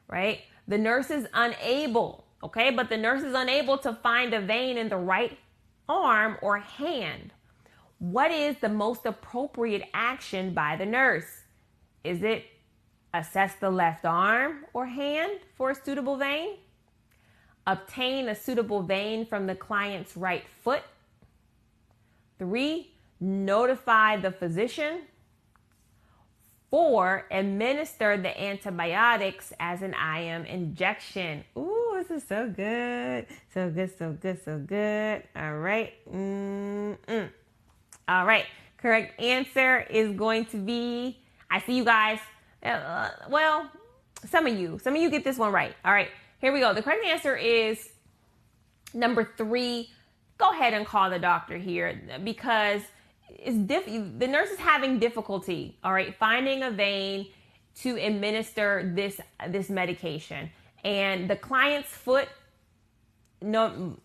right? 0.09 0.41
The 0.67 0.79
nurse 0.79 1.11
is 1.11 1.29
unable, 1.35 2.25
okay, 2.43 2.71
but 2.71 2.89
the 2.89 2.97
nurse 2.97 3.23
is 3.23 3.35
unable 3.35 3.77
to 3.79 3.93
find 4.03 4.33
a 4.33 4.41
vein 4.41 4.79
in 4.79 4.89
the 4.89 4.97
right 4.97 5.39
arm 5.91 6.39
or 6.41 6.59
hand. 6.59 7.35
What 7.99 8.31
is 8.31 8.57
the 8.63 8.71
most 8.71 9.05
appropriate 9.05 9.83
action 9.93 10.55
by 10.55 10.77
the 10.77 10.87
nurse? 10.87 11.43
Is 12.03 12.23
it 12.23 12.47
assess 13.13 13.57
the 13.61 13.71
left 13.71 14.07
arm 14.07 14.65
or 14.73 14.87
hand 14.87 15.41
for 15.55 15.71
a 15.71 15.75
suitable 15.75 16.17
vein? 16.17 16.57
Obtain 17.67 18.31
a 18.31 18.35
suitable 18.35 18.83
vein 18.83 19.27
from 19.27 19.47
the 19.47 19.55
client's 19.55 20.17
right 20.17 20.45
foot? 20.63 20.83
Three, 22.39 22.95
notify 23.21 24.17
the 24.17 24.31
physician. 24.31 25.03
Four, 26.71 27.27
administer 27.31 28.19
the 28.19 28.39
antibiotics 28.39 29.55
as 29.59 29.81
an 29.81 29.95
IM 29.95 30.45
injection. 30.45 31.45
Ooh, 31.57 31.95
this 31.97 32.11
is 32.11 32.29
so 32.29 32.49
good. 32.49 33.27
So 33.55 33.71
good, 33.71 33.97
so 33.99 34.13
good, 34.13 34.45
so 34.45 34.59
good. 34.59 35.23
All 35.35 35.57
right. 35.57 35.95
Mm-mm. 36.13 37.31
All 38.07 38.27
right. 38.27 38.45
Correct 38.77 39.19
answer 39.19 39.81
is 39.91 40.13
going 40.13 40.45
to 40.47 40.59
be 40.59 41.19
I 41.51 41.61
see 41.61 41.75
you 41.75 41.85
guys. 41.85 42.19
Uh, 42.63 43.11
well, 43.31 43.71
some 44.27 44.47
of 44.47 44.59
you, 44.59 44.79
some 44.83 44.95
of 44.95 45.01
you 45.01 45.11
get 45.11 45.25
this 45.25 45.39
one 45.39 45.53
right. 45.53 45.75
All 45.85 45.93
right. 45.93 46.09
Here 46.41 46.53
we 46.53 46.61
go. 46.61 46.75
The 46.75 46.83
correct 46.83 47.05
answer 47.05 47.37
is 47.37 47.89
number 48.95 49.33
three. 49.37 49.91
Go 50.37 50.51
ahead 50.51 50.75
and 50.75 50.87
call 50.87 51.11
the 51.11 51.19
doctor 51.19 51.57
here 51.57 52.21
because 52.23 52.83
it's 53.31 53.57
diff- 53.57 53.87
the 54.19 54.27
nurse 54.27 54.51
is 54.51 54.59
having 54.59 54.99
difficulty. 54.99 55.79
All 55.85 55.93
right, 55.93 56.15
finding 56.15 56.63
a 56.63 56.71
vein 56.71 57.27
to 57.83 57.97
administer 57.97 58.93
this 58.95 59.21
this 59.49 59.69
medication, 59.69 60.51
and 60.85 61.29
the 61.29 61.37
client's 61.37 61.91
foot. 61.91 62.29
No, 63.41 63.97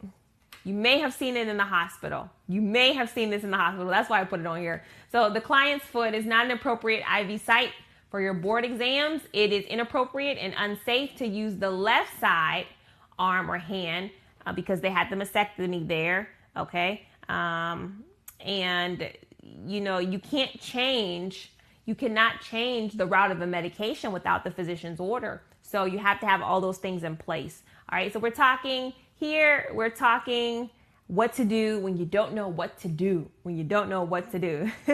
you 0.63 0.73
may 0.73 0.99
have 0.99 1.13
seen 1.13 1.35
it 1.35 1.47
in 1.47 1.57
the 1.57 1.63
hospital. 1.63 2.29
You 2.47 2.61
may 2.61 2.93
have 2.93 3.09
seen 3.09 3.29
this 3.29 3.43
in 3.43 3.51
the 3.51 3.57
hospital. 3.57 3.87
That's 3.87 4.09
why 4.09 4.21
I 4.21 4.25
put 4.25 4.39
it 4.39 4.45
on 4.45 4.59
here. 4.59 4.83
So 5.11 5.29
the 5.29 5.41
client's 5.41 5.85
foot 5.85 6.13
is 6.13 6.25
not 6.25 6.45
an 6.45 6.51
appropriate 6.51 7.03
IV 7.19 7.41
site 7.41 7.71
for 8.09 8.21
your 8.21 8.33
board 8.33 8.63
exams. 8.63 9.23
It 9.33 9.51
is 9.51 9.65
inappropriate 9.65 10.37
and 10.37 10.53
unsafe 10.57 11.15
to 11.17 11.27
use 11.27 11.55
the 11.57 11.69
left 11.69 12.19
side 12.19 12.67
arm 13.17 13.49
or 13.49 13.57
hand 13.57 14.11
uh, 14.45 14.53
because 14.53 14.81
they 14.81 14.89
had 14.89 15.09
the 15.09 15.15
mastectomy 15.15 15.87
there. 15.87 16.29
Okay. 16.55 17.07
Um, 17.27 18.03
and 18.39 19.09
you 19.65 19.81
know, 19.81 19.97
you 19.97 20.19
can't 20.19 20.59
change, 20.59 21.51
you 21.85 21.95
cannot 21.95 22.41
change 22.41 22.93
the 22.93 23.05
route 23.05 23.31
of 23.31 23.41
a 23.41 23.47
medication 23.47 24.11
without 24.11 24.43
the 24.43 24.51
physician's 24.51 24.99
order. 24.99 25.41
So 25.61 25.85
you 25.85 25.97
have 25.99 26.19
to 26.21 26.25
have 26.25 26.41
all 26.41 26.61
those 26.61 26.77
things 26.77 27.03
in 27.03 27.17
place. 27.17 27.63
All 27.89 27.97
right. 27.97 28.11
So 28.11 28.19
we're 28.19 28.31
talking 28.31 28.93
here, 29.15 29.69
we're 29.73 29.89
talking 29.89 30.69
what 31.07 31.33
to 31.33 31.45
do 31.45 31.79
when 31.79 31.97
you 31.97 32.05
don't 32.05 32.33
know 32.33 32.47
what 32.47 32.77
to 32.79 32.87
do, 32.87 33.29
when 33.43 33.57
you 33.57 33.63
don't 33.63 33.89
know 33.89 34.03
what 34.03 34.31
to 34.31 34.39
do. 34.39 34.71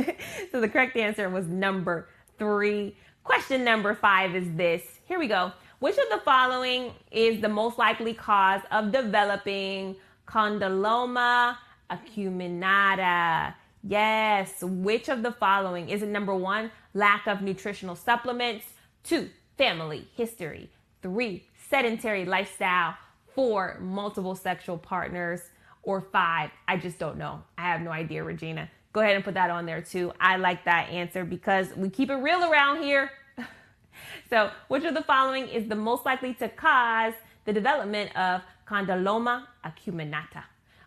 so 0.51 0.59
the 0.59 0.67
correct 0.67 0.97
answer 0.97 1.29
was 1.29 1.47
number 1.47 2.09
three. 2.37 2.95
Question 3.23 3.63
number 3.63 3.93
five 3.93 4.35
is 4.35 4.47
this. 4.55 4.81
Here 5.05 5.19
we 5.19 5.27
go. 5.27 5.51
Which 5.79 5.97
of 5.97 6.09
the 6.09 6.21
following 6.25 6.91
is 7.11 7.41
the 7.41 7.49
most 7.49 7.77
likely 7.77 8.13
cause 8.13 8.61
of 8.71 8.91
developing 8.91 9.95
condyloma 10.27 11.57
acuminata? 11.91 13.53
Yes. 13.83 14.61
Which 14.61 15.09
of 15.09 15.23
the 15.23 15.31
following 15.31 15.89
is 15.89 16.01
it 16.01 16.09
number 16.09 16.35
one, 16.35 16.71
lack 16.93 17.27
of 17.27 17.41
nutritional 17.41 17.95
supplements? 17.95 18.65
Two, 19.03 19.29
family 19.57 20.07
history. 20.15 20.69
Three, 21.01 21.45
sedentary 21.69 22.25
lifestyle. 22.25 22.95
Four, 23.33 23.77
multiple 23.79 24.35
sexual 24.35 24.77
partners. 24.77 25.41
Or 25.83 26.01
five, 26.01 26.51
I 26.67 26.77
just 26.77 26.99
don't 26.99 27.17
know. 27.17 27.41
I 27.57 27.63
have 27.63 27.81
no 27.81 27.91
idea, 27.91 28.23
Regina. 28.23 28.69
Go 28.91 29.01
ahead 29.01 29.15
and 29.15 29.23
put 29.23 29.35
that 29.35 29.49
on 29.49 29.65
there 29.65 29.81
too. 29.81 30.11
I 30.19 30.37
like 30.37 30.65
that 30.65 30.89
answer 30.89 31.23
because 31.23 31.75
we 31.75 31.89
keep 31.89 32.09
it 32.09 32.15
real 32.15 32.43
around 32.43 32.83
here. 32.83 33.11
so, 34.29 34.51
which 34.67 34.83
of 34.83 34.93
the 34.93 35.03
following 35.03 35.47
is 35.47 35.69
the 35.69 35.75
most 35.75 36.05
likely 36.05 36.33
to 36.35 36.49
cause 36.49 37.13
the 37.45 37.53
development 37.53 38.15
of 38.17 38.41
condyloma 38.67 39.45
acuminata? 39.63 40.43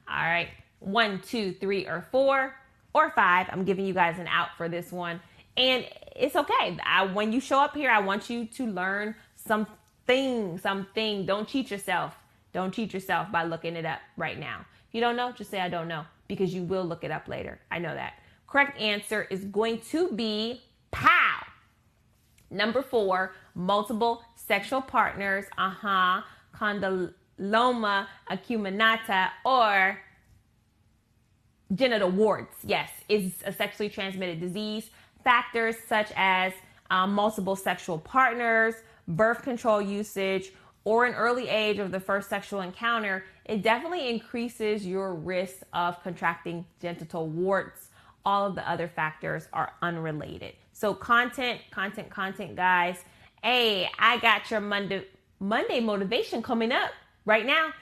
All 0.08 0.24
right, 0.24 0.48
one, 0.84 1.20
two, 1.20 1.52
three, 1.54 1.86
or 1.86 2.06
four, 2.10 2.54
or 2.94 3.10
five. 3.10 3.46
I'm 3.50 3.64
giving 3.64 3.86
you 3.86 3.94
guys 3.94 4.18
an 4.18 4.26
out 4.26 4.48
for 4.56 4.68
this 4.68 4.92
one. 4.92 5.20
And 5.56 5.86
it's 6.16 6.36
okay. 6.36 6.78
I, 6.84 7.06
when 7.06 7.32
you 7.32 7.40
show 7.40 7.58
up 7.58 7.74
here, 7.74 7.90
I 7.90 8.00
want 8.00 8.30
you 8.30 8.46
to 8.46 8.66
learn 8.66 9.14
something, 9.36 10.58
something. 10.58 11.26
Don't 11.26 11.48
cheat 11.48 11.70
yourself. 11.70 12.14
Don't 12.52 12.72
cheat 12.72 12.92
yourself 12.92 13.30
by 13.32 13.44
looking 13.44 13.76
it 13.76 13.86
up 13.86 14.00
right 14.16 14.38
now. 14.38 14.64
If 14.88 14.94
you 14.94 15.00
don't 15.00 15.16
know, 15.16 15.32
just 15.32 15.50
say, 15.50 15.60
I 15.60 15.68
don't 15.68 15.88
know, 15.88 16.04
because 16.28 16.52
you 16.54 16.62
will 16.62 16.84
look 16.84 17.04
it 17.04 17.10
up 17.10 17.28
later. 17.28 17.58
I 17.70 17.78
know 17.78 17.94
that. 17.94 18.14
Correct 18.46 18.78
answer 18.78 19.26
is 19.30 19.44
going 19.44 19.80
to 19.90 20.10
be 20.12 20.60
POW. 20.90 21.46
Number 22.50 22.82
four, 22.82 23.32
multiple 23.54 24.22
sexual 24.34 24.82
partners, 24.82 25.46
uh 25.56 25.70
huh, 25.70 26.22
condyloma 26.54 28.06
acuminata, 28.30 29.30
or 29.46 29.98
genital 31.74 32.10
warts. 32.10 32.56
Yes, 32.64 32.90
is 33.08 33.32
a 33.44 33.52
sexually 33.52 33.88
transmitted 33.88 34.40
disease. 34.40 34.90
Factors 35.24 35.76
such 35.86 36.12
as 36.16 36.52
um, 36.90 37.14
multiple 37.14 37.56
sexual 37.56 37.98
partners, 37.98 38.74
birth 39.08 39.42
control 39.42 39.80
usage, 39.80 40.52
or 40.84 41.06
an 41.06 41.14
early 41.14 41.48
age 41.48 41.78
of 41.78 41.92
the 41.92 42.00
first 42.00 42.28
sexual 42.28 42.60
encounter, 42.60 43.24
it 43.44 43.62
definitely 43.62 44.08
increases 44.08 44.84
your 44.84 45.14
risk 45.14 45.56
of 45.72 46.02
contracting 46.02 46.64
genital 46.80 47.28
warts. 47.28 47.88
All 48.24 48.46
of 48.46 48.54
the 48.54 48.68
other 48.68 48.88
factors 48.88 49.48
are 49.52 49.72
unrelated. 49.80 50.54
So 50.72 50.94
content, 50.94 51.60
content, 51.70 52.10
content, 52.10 52.56
guys. 52.56 52.98
Hey, 53.42 53.88
I 53.98 54.18
got 54.18 54.50
your 54.50 54.60
Monday 54.60 55.06
Monday 55.40 55.80
motivation 55.80 56.42
coming 56.42 56.70
up 56.70 56.90
right 57.24 57.44
now. 57.46 57.72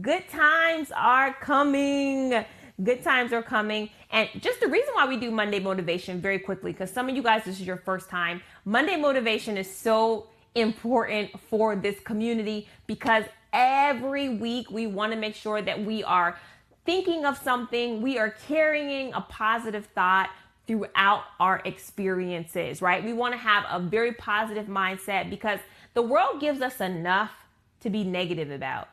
Good 0.00 0.28
times 0.28 0.90
are 0.96 1.32
coming. 1.34 2.44
Good 2.82 3.02
times 3.02 3.32
are 3.32 3.42
coming. 3.42 3.90
And 4.10 4.28
just 4.40 4.60
the 4.60 4.68
reason 4.68 4.92
why 4.94 5.06
we 5.06 5.16
do 5.16 5.30
Monday 5.30 5.60
motivation 5.60 6.20
very 6.20 6.38
quickly, 6.38 6.72
because 6.72 6.90
some 6.90 7.08
of 7.08 7.16
you 7.16 7.22
guys, 7.22 7.44
this 7.44 7.60
is 7.60 7.66
your 7.66 7.78
first 7.78 8.10
time. 8.10 8.42
Monday 8.64 8.96
motivation 8.96 9.56
is 9.56 9.74
so 9.74 10.26
important 10.54 11.30
for 11.48 11.76
this 11.76 11.98
community 12.00 12.68
because 12.86 13.24
every 13.52 14.28
week 14.28 14.70
we 14.70 14.86
want 14.86 15.12
to 15.12 15.18
make 15.18 15.34
sure 15.34 15.62
that 15.62 15.82
we 15.82 16.04
are 16.04 16.38
thinking 16.84 17.24
of 17.24 17.36
something, 17.38 18.00
we 18.00 18.18
are 18.18 18.30
carrying 18.46 19.12
a 19.14 19.20
positive 19.22 19.86
thought 19.94 20.30
throughout 20.66 21.24
our 21.40 21.62
experiences, 21.64 22.82
right? 22.82 23.04
We 23.04 23.12
want 23.12 23.32
to 23.32 23.38
have 23.38 23.64
a 23.70 23.80
very 23.80 24.12
positive 24.12 24.66
mindset 24.66 25.30
because 25.30 25.60
the 25.94 26.02
world 26.02 26.40
gives 26.40 26.60
us 26.60 26.80
enough 26.80 27.32
to 27.80 27.90
be 27.90 28.04
negative 28.04 28.50
about. 28.50 28.88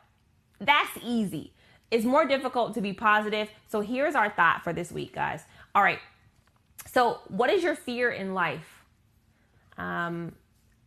That's 0.60 0.96
easy. 1.02 1.52
It's 1.94 2.04
more 2.04 2.26
difficult 2.26 2.74
to 2.74 2.80
be 2.80 2.92
positive. 2.92 3.48
So 3.68 3.80
here's 3.80 4.16
our 4.16 4.28
thought 4.28 4.64
for 4.64 4.72
this 4.72 4.90
week, 4.90 5.14
guys. 5.14 5.44
All 5.76 5.82
right. 5.82 6.00
So, 6.92 7.20
what 7.28 7.50
is 7.50 7.62
your 7.62 7.76
fear 7.76 8.10
in 8.10 8.34
life? 8.34 8.82
Um, 9.78 10.32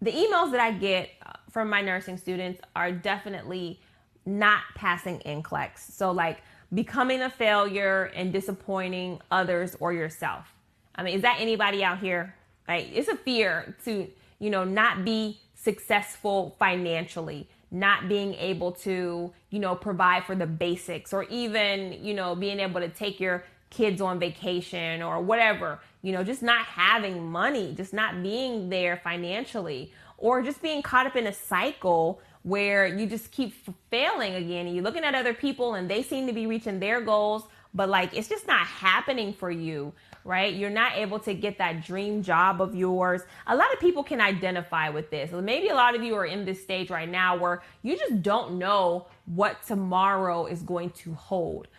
the 0.01 0.11
emails 0.11 0.51
that 0.51 0.59
I 0.59 0.71
get 0.71 1.09
from 1.49 1.69
my 1.69 1.81
nursing 1.81 2.17
students 2.17 2.59
are 2.75 2.91
definitely 2.91 3.79
not 4.25 4.63
passing 4.75 5.19
NCLEX. 5.19 5.79
So, 5.79 6.11
like 6.11 6.39
becoming 6.73 7.21
a 7.21 7.29
failure 7.29 8.11
and 8.13 8.33
disappointing 8.33 9.21
others 9.31 9.77
or 9.79 9.93
yourself. 9.93 10.53
I 10.93 11.03
mean, 11.03 11.15
is 11.15 11.21
that 11.21 11.37
anybody 11.39 11.85
out 11.85 11.99
here? 11.99 12.35
Right? 12.67 12.89
It's 12.93 13.07
a 13.07 13.15
fear 13.15 13.77
to, 13.85 14.09
you 14.39 14.49
know, 14.49 14.65
not 14.65 15.05
be 15.05 15.39
successful 15.55 16.57
financially, 16.59 17.47
not 17.71 18.07
being 18.07 18.33
able 18.35 18.71
to, 18.71 19.33
you 19.49 19.59
know, 19.59 19.75
provide 19.75 20.23
for 20.23 20.35
the 20.35 20.47
basics 20.47 21.13
or 21.13 21.23
even, 21.25 22.03
you 22.03 22.13
know, 22.13 22.35
being 22.35 22.59
able 22.59 22.79
to 22.79 22.89
take 22.89 23.19
your 23.19 23.43
kids 23.69 24.01
on 24.01 24.19
vacation 24.19 25.01
or 25.01 25.21
whatever, 25.21 25.79
you 26.01 26.13
know, 26.13 26.23
just 26.23 26.41
not 26.41 26.65
having 26.65 27.29
money, 27.29 27.73
just 27.75 27.93
not 27.93 28.23
being 28.23 28.69
there 28.69 29.01
financially 29.03 29.91
or 30.17 30.41
just 30.41 30.61
being 30.61 30.81
caught 30.81 31.05
up 31.05 31.15
in 31.15 31.27
a 31.27 31.33
cycle 31.33 32.21
where 32.43 32.87
you 32.87 33.05
just 33.05 33.31
keep 33.31 33.53
failing 33.89 34.35
again 34.35 34.67
and 34.67 34.75
you're 34.75 34.83
looking 34.83 35.03
at 35.03 35.13
other 35.13 35.33
people 35.33 35.75
and 35.75 35.89
they 35.89 36.01
seem 36.01 36.27
to 36.27 36.33
be 36.33 36.47
reaching 36.47 36.79
their 36.79 37.01
goals 37.01 37.43
but 37.73 37.89
like 37.89 38.15
it's 38.15 38.29
just 38.29 38.47
not 38.47 38.65
happening 38.65 39.33
for 39.33 39.51
you 39.51 39.91
right? 40.27 40.53
You're 40.53 40.69
not 40.69 40.97
able 40.97 41.19
to 41.19 41.33
get 41.33 41.57
that 41.59 41.85
dream 41.85 42.21
job 42.21 42.61
of 42.61 42.75
yours. 42.75 43.21
A 43.47 43.55
lot 43.55 43.71
of 43.71 43.79
people 43.79 44.03
can 44.03 44.19
identify 44.19 44.89
with 44.89 45.09
this. 45.09 45.31
Maybe 45.31 45.69
a 45.69 45.73
lot 45.73 45.95
of 45.95 46.03
you 46.03 46.15
are 46.15 46.25
in 46.25 46.43
this 46.43 46.61
stage 46.61 46.89
right 46.89 47.07
now 47.07 47.37
where 47.37 47.63
you 47.81 47.97
just 47.97 48.21
don't 48.21 48.59
know 48.59 49.07
what 49.25 49.65
tomorrow 49.65 50.45
is 50.45 50.61
going 50.61 50.89
to 50.91 51.13
hold. 51.13 51.69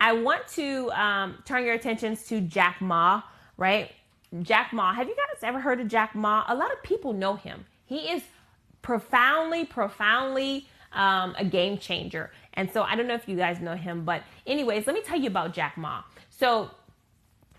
I 0.00 0.12
want 0.12 0.46
to 0.48 0.92
um, 0.92 1.38
turn 1.44 1.64
your 1.64 1.74
attentions 1.74 2.22
to 2.28 2.40
Jack 2.40 2.80
Ma, 2.80 3.22
right? 3.56 3.90
Jack 4.40 4.72
Ma. 4.72 4.92
Have 4.92 5.08
you 5.08 5.16
guys 5.16 5.42
ever 5.42 5.58
heard 5.58 5.80
of 5.80 5.88
Jack 5.88 6.14
Ma? 6.14 6.44
A 6.46 6.54
lot 6.54 6.72
of 6.72 6.80
people 6.84 7.12
know 7.12 7.34
him. 7.34 7.64
He 7.86 8.12
is 8.12 8.22
profoundly, 8.82 9.64
profoundly 9.64 10.68
um, 10.92 11.34
a 11.36 11.44
game 11.44 11.76
changer. 11.76 12.30
And 12.54 12.72
so 12.72 12.82
I 12.84 12.94
don't 12.94 13.08
know 13.08 13.14
if 13.14 13.28
you 13.28 13.36
guys 13.36 13.58
know 13.58 13.74
him, 13.74 14.04
but 14.04 14.22
anyways, 14.46 14.86
let 14.86 14.94
me 14.94 15.02
tell 15.02 15.18
you 15.18 15.26
about 15.26 15.52
Jack 15.52 15.76
Ma. 15.76 16.04
So 16.30 16.70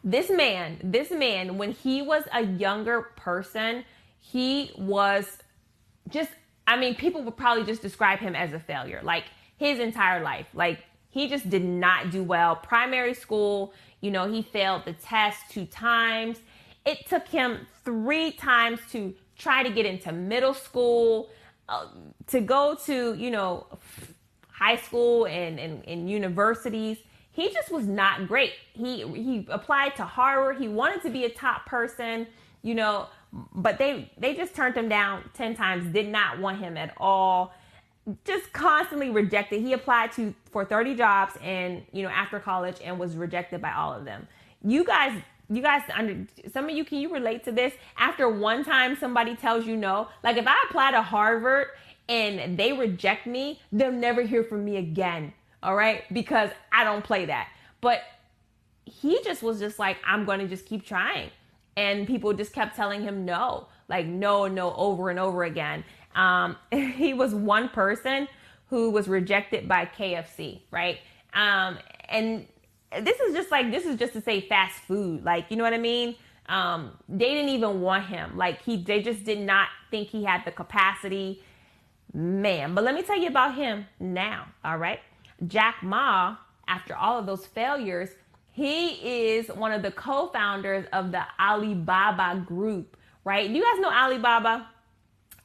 this 0.10 0.30
man, 0.30 0.80
this 0.82 1.12
man, 1.12 1.58
when 1.58 1.74
he 1.74 2.02
was 2.02 2.24
a 2.32 2.42
younger 2.42 3.02
person, 3.18 3.84
he 4.22 4.72
was 4.78 5.40
just, 6.08 6.30
I 6.66 6.78
mean, 6.78 6.96
people 6.96 7.24
would 7.24 7.36
probably 7.36 7.66
just 7.66 7.82
describe 7.82 8.20
him 8.20 8.34
as 8.34 8.54
a 8.54 8.60
failure, 8.60 9.02
like 9.04 9.26
his 9.58 9.80
entire 9.80 10.24
life. 10.24 10.48
Like, 10.54 10.80
he 11.10 11.28
just 11.28 11.50
did 11.50 11.66
not 11.66 12.10
do 12.10 12.24
well. 12.24 12.56
Primary 12.56 13.14
school, 13.14 13.74
you 14.00 14.10
know, 14.10 14.32
he 14.32 14.42
failed 14.42 14.86
the 14.86 14.94
test 14.94 15.50
two 15.50 15.66
times. 15.66 16.40
It 16.86 17.06
took 17.08 17.28
him 17.28 17.68
three 17.84 18.32
times 18.32 18.80
to 18.94 19.14
try 19.38 19.62
to 19.62 19.70
get 19.70 19.86
into 19.86 20.14
middle 20.14 20.54
school, 20.54 21.30
uh, 21.68 21.88
to 22.28 22.40
go 22.40 22.78
to, 22.86 23.14
you 23.16 23.30
know, 23.30 23.68
high 24.50 24.78
school 24.78 25.26
and, 25.28 25.60
and, 25.60 25.86
and 25.86 26.10
universities 26.10 26.98
he 27.38 27.54
just 27.54 27.72
was 27.72 27.86
not 27.86 28.28
great. 28.28 28.54
He 28.74 29.08
he 29.10 29.46
applied 29.50 29.96
to 29.98 30.04
Harvard. 30.04 30.58
He 30.58 30.68
wanted 30.68 31.04
to 31.04 31.12
be 31.12 31.24
a 31.26 31.30
top 31.30 31.68
person, 31.68 32.26
you 32.64 32.74
know, 32.74 33.10
but 33.54 33.78
they 33.78 34.12
they 34.18 34.34
just 34.34 34.56
turned 34.56 34.76
him 34.76 34.90
down 34.90 35.30
10 35.36 35.56
times. 35.56 35.94
Did 35.94 36.08
not 36.08 36.40
want 36.40 36.58
him 36.58 36.76
at 36.78 36.96
all. 36.98 37.54
Just 38.26 38.52
constantly 38.54 39.12
rejected. 39.12 39.62
He 39.62 39.74
applied 39.74 40.14
to 40.14 40.34
for 40.52 40.66
30 40.66 40.96
jobs 40.96 41.36
and, 41.44 41.84
you 41.92 42.02
know, 42.02 42.10
after 42.10 42.40
college 42.40 42.78
and 42.84 42.98
was 42.98 43.16
rejected 43.16 43.62
by 43.62 43.72
all 43.72 43.94
of 43.94 44.04
them. 44.04 44.28
You 44.66 44.84
guys 44.84 45.22
you 45.48 45.62
guys 45.62 45.84
under 45.96 46.26
some 46.52 46.66
of 46.66 46.72
you 46.72 46.84
can 46.84 46.98
you 46.98 47.14
relate 47.14 47.44
to 47.44 47.52
this 47.52 47.72
after 47.98 48.28
one 48.28 48.66
time 48.66 48.98
somebody 48.98 49.34
tells 49.34 49.66
you 49.66 49.78
no 49.78 50.10
like 50.22 50.36
if 50.36 50.46
i 50.46 50.66
apply 50.68 50.92
to 50.92 51.02
harvard 51.02 51.68
and 52.10 52.58
they 52.58 52.74
reject 52.74 53.26
me 53.26 53.58
they'll 53.72 53.90
never 53.90 54.24
hear 54.24 54.44
from 54.44 54.66
me 54.66 54.76
again 54.76 55.32
all 55.68 55.76
right? 55.76 56.04
Because 56.12 56.50
i 56.72 56.84
don't 56.86 57.04
play 57.04 57.26
that. 57.26 57.50
But 57.82 58.02
he 58.86 59.20
just 59.24 59.44
was 59.44 59.60
just 59.60 59.78
like 59.78 59.98
i'm 60.08 60.26
going 60.26 60.40
to 60.40 60.48
just 60.48 60.66
keep 60.66 60.84
trying. 60.86 61.30
And 61.76 62.08
people 62.08 62.34
just 62.34 62.54
kept 62.54 62.76
telling 62.76 63.04
him 63.04 63.26
no. 63.26 63.68
Like 63.90 64.08
no 64.08 64.48
no 64.48 64.74
over 64.74 65.10
and 65.10 65.20
over 65.20 65.44
again. 65.44 65.84
Um, 66.16 66.56
he 66.72 67.14
was 67.14 67.36
one 67.36 67.70
person 67.70 68.28
who 68.70 68.90
was 68.90 69.08
rejected 69.08 69.68
by 69.68 69.86
kfc 69.86 70.62
right? 70.72 71.00
Um, 71.34 71.78
and 72.10 72.48
this 73.02 73.20
is 73.20 73.36
just 73.36 73.52
like 73.52 73.70
this 73.70 73.86
is 73.86 73.98
just 73.98 74.14
to 74.14 74.22
say 74.22 74.40
fast 74.40 74.80
food. 74.88 75.26
Like 75.26 75.52
you 75.52 75.58
know 75.58 75.64
what 75.64 75.74
i 75.74 75.78
mean? 75.78 76.16
Um, 76.48 76.92
they 77.10 77.32
didn't 77.34 77.50
even 77.50 77.82
want 77.82 78.06
him. 78.06 78.38
Like 78.38 78.62
he 78.64 78.78
they 78.78 79.02
just 79.02 79.26
did 79.26 79.40
not 79.40 79.68
think 79.92 80.08
he 80.08 80.24
had 80.24 80.46
the 80.46 80.52
capacity. 80.52 81.44
Man 82.14 82.74
but 82.74 82.86
let 82.86 82.96
me 82.96 83.02
tell 83.04 83.20
you 83.20 83.28
about 83.28 83.56
him 83.56 83.86
now 84.00 84.48
all 84.64 84.78
right 84.78 85.02
jack 85.46 85.78
ma 85.84 86.36
after 86.68 86.96
all 86.96 87.20
of 87.20 87.26
those 87.26 87.46
failures 87.46 88.10
he 88.52 89.36
is 89.36 89.50
one 89.50 89.72
of 89.72 89.84
the 89.84 89.92
co-founders 89.92 90.86
of 90.94 91.12
the 91.12 91.22
alibaba 91.40 92.44
group 92.46 92.98
right 93.24 93.48
Do 93.48 93.56
you 93.56 93.64
guys 93.64 93.80
know 93.80 93.92
alibaba 93.92 94.68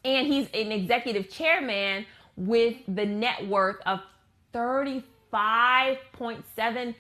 and 0.05 0.27
he's 0.27 0.49
an 0.55 0.73
executive 0.73 1.31
chairman 1.31 2.07
with 2.37 2.77
the 2.89 3.07
net 3.07 3.47
worth 3.47 3.77
of 3.87 4.01
35.7 4.55 6.95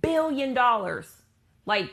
billion 0.00 0.54
dollars. 0.54 1.22
Like 1.64 1.90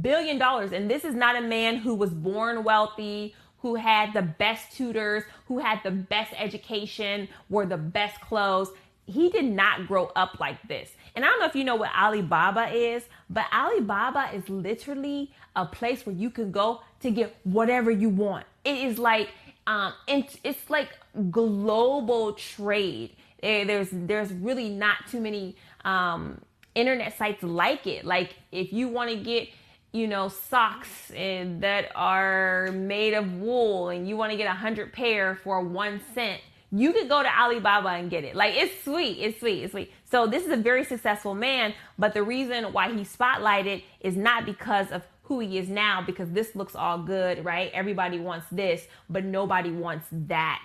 billion 0.00 0.38
dollars. 0.38 0.72
And 0.72 0.90
this 0.90 1.04
is 1.04 1.14
not 1.14 1.36
a 1.36 1.40
man 1.40 1.76
who 1.76 1.94
was 1.94 2.10
born 2.10 2.64
wealthy, 2.64 3.34
who 3.58 3.76
had 3.76 4.12
the 4.12 4.22
best 4.22 4.72
tutors, 4.72 5.22
who 5.46 5.58
had 5.58 5.80
the 5.82 5.90
best 5.90 6.32
education, 6.36 7.28
wore 7.48 7.66
the 7.66 7.76
best 7.76 8.20
clothes. 8.20 8.70
He 9.06 9.30
did 9.30 9.44
not 9.44 9.86
grow 9.86 10.10
up 10.16 10.40
like 10.40 10.66
this. 10.68 10.90
And 11.14 11.24
I 11.24 11.28
don't 11.28 11.40
know 11.40 11.46
if 11.46 11.54
you 11.54 11.64
know 11.64 11.76
what 11.76 11.90
Alibaba 11.96 12.68
is, 12.68 13.04
but 13.30 13.46
Alibaba 13.52 14.30
is 14.34 14.48
literally 14.48 15.32
a 15.54 15.64
place 15.64 16.04
where 16.04 16.14
you 16.14 16.30
can 16.30 16.50
go 16.50 16.82
to 17.00 17.10
get 17.10 17.36
whatever 17.44 17.90
you 17.90 18.08
want. 18.08 18.46
It 18.64 18.76
is 18.76 18.98
like 18.98 19.30
um, 19.66 19.92
it's 20.06 20.70
like 20.70 20.90
global 21.30 22.34
trade. 22.34 23.16
Eh, 23.42 23.64
there's 23.64 23.88
there's 23.92 24.32
really 24.32 24.68
not 24.68 24.98
too 25.10 25.20
many 25.20 25.56
um, 25.84 26.40
internet 26.74 27.16
sites 27.16 27.42
like 27.42 27.86
it. 27.86 28.04
Like 28.04 28.34
if 28.52 28.72
you 28.72 28.88
want 28.88 29.10
to 29.10 29.16
get, 29.16 29.48
you 29.92 30.06
know, 30.06 30.28
socks 30.28 31.10
and 31.10 31.62
that 31.62 31.90
are 31.96 32.70
made 32.72 33.14
of 33.14 33.32
wool 33.34 33.88
and 33.88 34.08
you 34.08 34.16
want 34.16 34.30
to 34.32 34.36
get 34.36 34.46
a 34.46 34.54
hundred 34.54 34.92
pair 34.92 35.36
for 35.42 35.60
one 35.62 36.00
cent, 36.14 36.40
you 36.72 36.92
could 36.92 37.08
go 37.08 37.22
to 37.22 37.28
Alibaba 37.28 37.90
and 37.90 38.10
get 38.10 38.24
it. 38.24 38.34
Like 38.34 38.54
it's 38.56 38.82
sweet, 38.82 39.18
it's 39.18 39.38
sweet, 39.40 39.62
it's 39.62 39.72
sweet. 39.72 39.92
So 40.10 40.26
this 40.26 40.44
is 40.44 40.50
a 40.50 40.56
very 40.56 40.84
successful 40.84 41.34
man, 41.34 41.74
but 41.98 42.14
the 42.14 42.22
reason 42.22 42.72
why 42.72 42.92
he 42.92 43.00
spotlighted 43.02 43.82
is 44.00 44.16
not 44.16 44.44
because 44.44 44.90
of 44.90 45.02
who 45.24 45.40
he 45.40 45.58
is 45.58 45.68
now, 45.68 46.02
because 46.02 46.30
this 46.30 46.54
looks 46.54 46.74
all 46.76 46.98
good, 46.98 47.44
right? 47.44 47.70
Everybody 47.74 48.18
wants 48.18 48.46
this, 48.50 48.86
but 49.10 49.24
nobody 49.24 49.70
wants 49.70 50.06
that, 50.12 50.62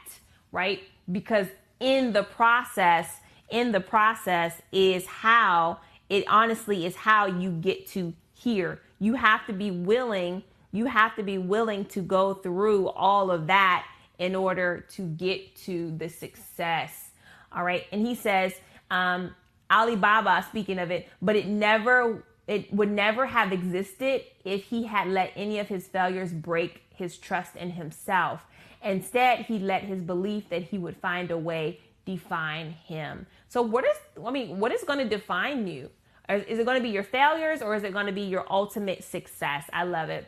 right? 0.52 0.82
Because 1.12 1.48
in 1.80 2.14
the 2.14 2.24
process, 2.24 3.18
in 3.50 3.72
the 3.72 3.80
process 3.80 4.62
is 4.72 5.06
how 5.08 5.80
it 6.10 6.26
honestly 6.28 6.86
is 6.86 6.96
how 6.96 7.26
you 7.26 7.52
get 7.52 7.88
to 7.88 8.14
here. 8.34 8.82
You 9.00 9.16
have 9.16 9.46
to 9.48 9.54
be 9.54 9.72
willing, 9.72 10.44
you 10.72 10.86
have 10.86 11.16
to 11.16 11.24
be 11.24 11.38
willing 11.38 11.86
to 11.86 12.02
go 12.02 12.36
through 12.36 12.90
all 12.90 13.32
of 13.32 13.48
that 13.48 13.86
in 14.22 14.36
order 14.36 14.86
to 14.92 15.02
get 15.02 15.56
to 15.56 15.92
the 15.98 16.08
success. 16.08 17.10
All 17.52 17.64
right. 17.64 17.88
And 17.92 18.06
he 18.06 18.14
says, 18.14 18.54
um, 18.92 19.36
Alibaba, 19.72 20.46
speaking 20.48 20.78
of 20.78 20.92
it, 20.92 21.10
but 21.24 21.36
it 21.36 21.48
never, 21.48 22.24
it 22.48 22.72
would 22.72 22.92
never 22.92 23.26
have 23.26 23.52
existed 23.52 24.22
if 24.46 24.66
he 24.66 24.84
had 24.84 25.08
let 25.08 25.32
any 25.36 25.58
of 25.58 25.68
his 25.68 25.88
failures 25.88 26.32
break 26.32 26.84
his 26.94 27.18
trust 27.18 27.56
in 27.56 27.72
himself. 27.72 28.46
Instead, 28.84 29.40
he 29.40 29.58
let 29.58 29.82
his 29.82 30.04
belief 30.04 30.50
that 30.50 30.62
he 30.62 30.78
would 30.78 30.98
find 30.98 31.32
a 31.32 31.38
way 31.38 31.80
define 32.06 32.72
him. 32.72 33.26
So, 33.50 33.64
what 33.64 33.86
is, 33.86 33.98
I 34.24 34.30
mean, 34.30 34.60
what 34.60 34.72
is 34.72 34.84
going 34.84 35.00
to 35.00 35.10
define 35.10 35.68
you? 35.68 35.90
Is 36.30 36.60
it 36.60 36.66
going 36.66 36.78
to 36.78 36.84
be 36.84 36.90
your 36.90 37.04
failures 37.04 37.64
or 37.64 37.76
is 37.76 37.84
it 37.84 37.92
going 37.92 38.06
to 38.06 38.12
be 38.12 38.22
your 38.22 38.46
ultimate 38.52 39.04
success? 39.04 39.66
I 39.74 39.84
love 39.84 40.10
it. 40.10 40.28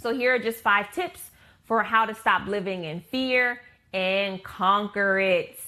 So, 0.00 0.12
here 0.12 0.34
are 0.34 0.40
just 0.40 0.60
five 0.60 0.90
tips 0.92 1.30
for 1.72 1.82
how 1.82 2.04
to 2.04 2.14
stop 2.14 2.46
living 2.46 2.84
in 2.84 3.00
fear 3.00 3.58
and 3.94 4.44
conquer 4.44 5.18
it. 5.18 5.58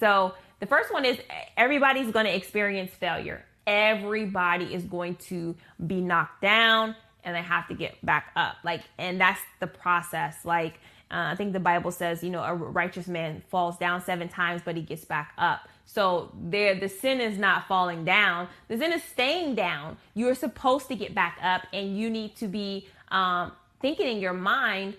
So, 0.00 0.32
the 0.58 0.64
first 0.64 0.90
one 0.90 1.04
is 1.04 1.18
everybody's 1.54 2.10
going 2.10 2.24
to 2.24 2.34
experience 2.34 2.92
failure. 2.92 3.44
Everybody 3.66 4.72
is 4.72 4.84
going 4.84 5.16
to 5.26 5.54
be 5.86 6.00
knocked 6.00 6.40
down 6.40 6.96
and 7.24 7.36
they 7.36 7.42
have 7.42 7.68
to 7.68 7.74
get 7.74 7.94
back 8.06 8.32
up. 8.36 8.56
Like, 8.64 8.80
and 8.96 9.20
that's 9.20 9.42
the 9.60 9.66
process. 9.66 10.46
Like, 10.46 10.80
uh, 11.10 11.28
I 11.32 11.34
think 11.34 11.52
the 11.52 11.60
Bible 11.60 11.90
says, 11.90 12.24
you 12.24 12.30
know, 12.30 12.42
a 12.42 12.54
righteous 12.54 13.06
man 13.06 13.42
falls 13.50 13.76
down 13.76 14.00
seven 14.00 14.30
times, 14.30 14.62
but 14.64 14.76
he 14.76 14.82
gets 14.82 15.04
back 15.04 15.34
up. 15.36 15.68
So 15.84 16.32
there, 16.40 16.74
the 16.74 16.88
sin 16.88 17.20
is 17.20 17.36
not 17.36 17.68
falling 17.68 18.06
down. 18.06 18.48
The 18.68 18.78
sin 18.78 18.94
is 18.94 19.02
staying 19.02 19.56
down. 19.56 19.98
You're 20.14 20.34
supposed 20.34 20.88
to 20.88 20.94
get 20.94 21.14
back 21.14 21.38
up, 21.42 21.66
and 21.74 21.98
you 21.98 22.08
need 22.08 22.34
to 22.36 22.46
be 22.46 22.88
um, 23.10 23.52
thinking 23.80 24.08
in 24.08 24.20
your 24.20 24.32
mind. 24.32 24.94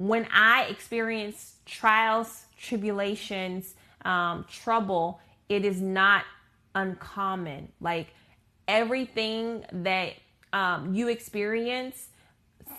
When 0.00 0.26
I 0.32 0.64
experience 0.64 1.56
trials, 1.66 2.46
tribulations, 2.58 3.74
um, 4.06 4.46
trouble, 4.50 5.20
it 5.50 5.62
is 5.62 5.82
not 5.82 6.24
uncommon. 6.74 7.70
Like 7.82 8.14
everything 8.66 9.66
that 9.70 10.14
um, 10.54 10.94
you 10.94 11.08
experience, 11.08 12.08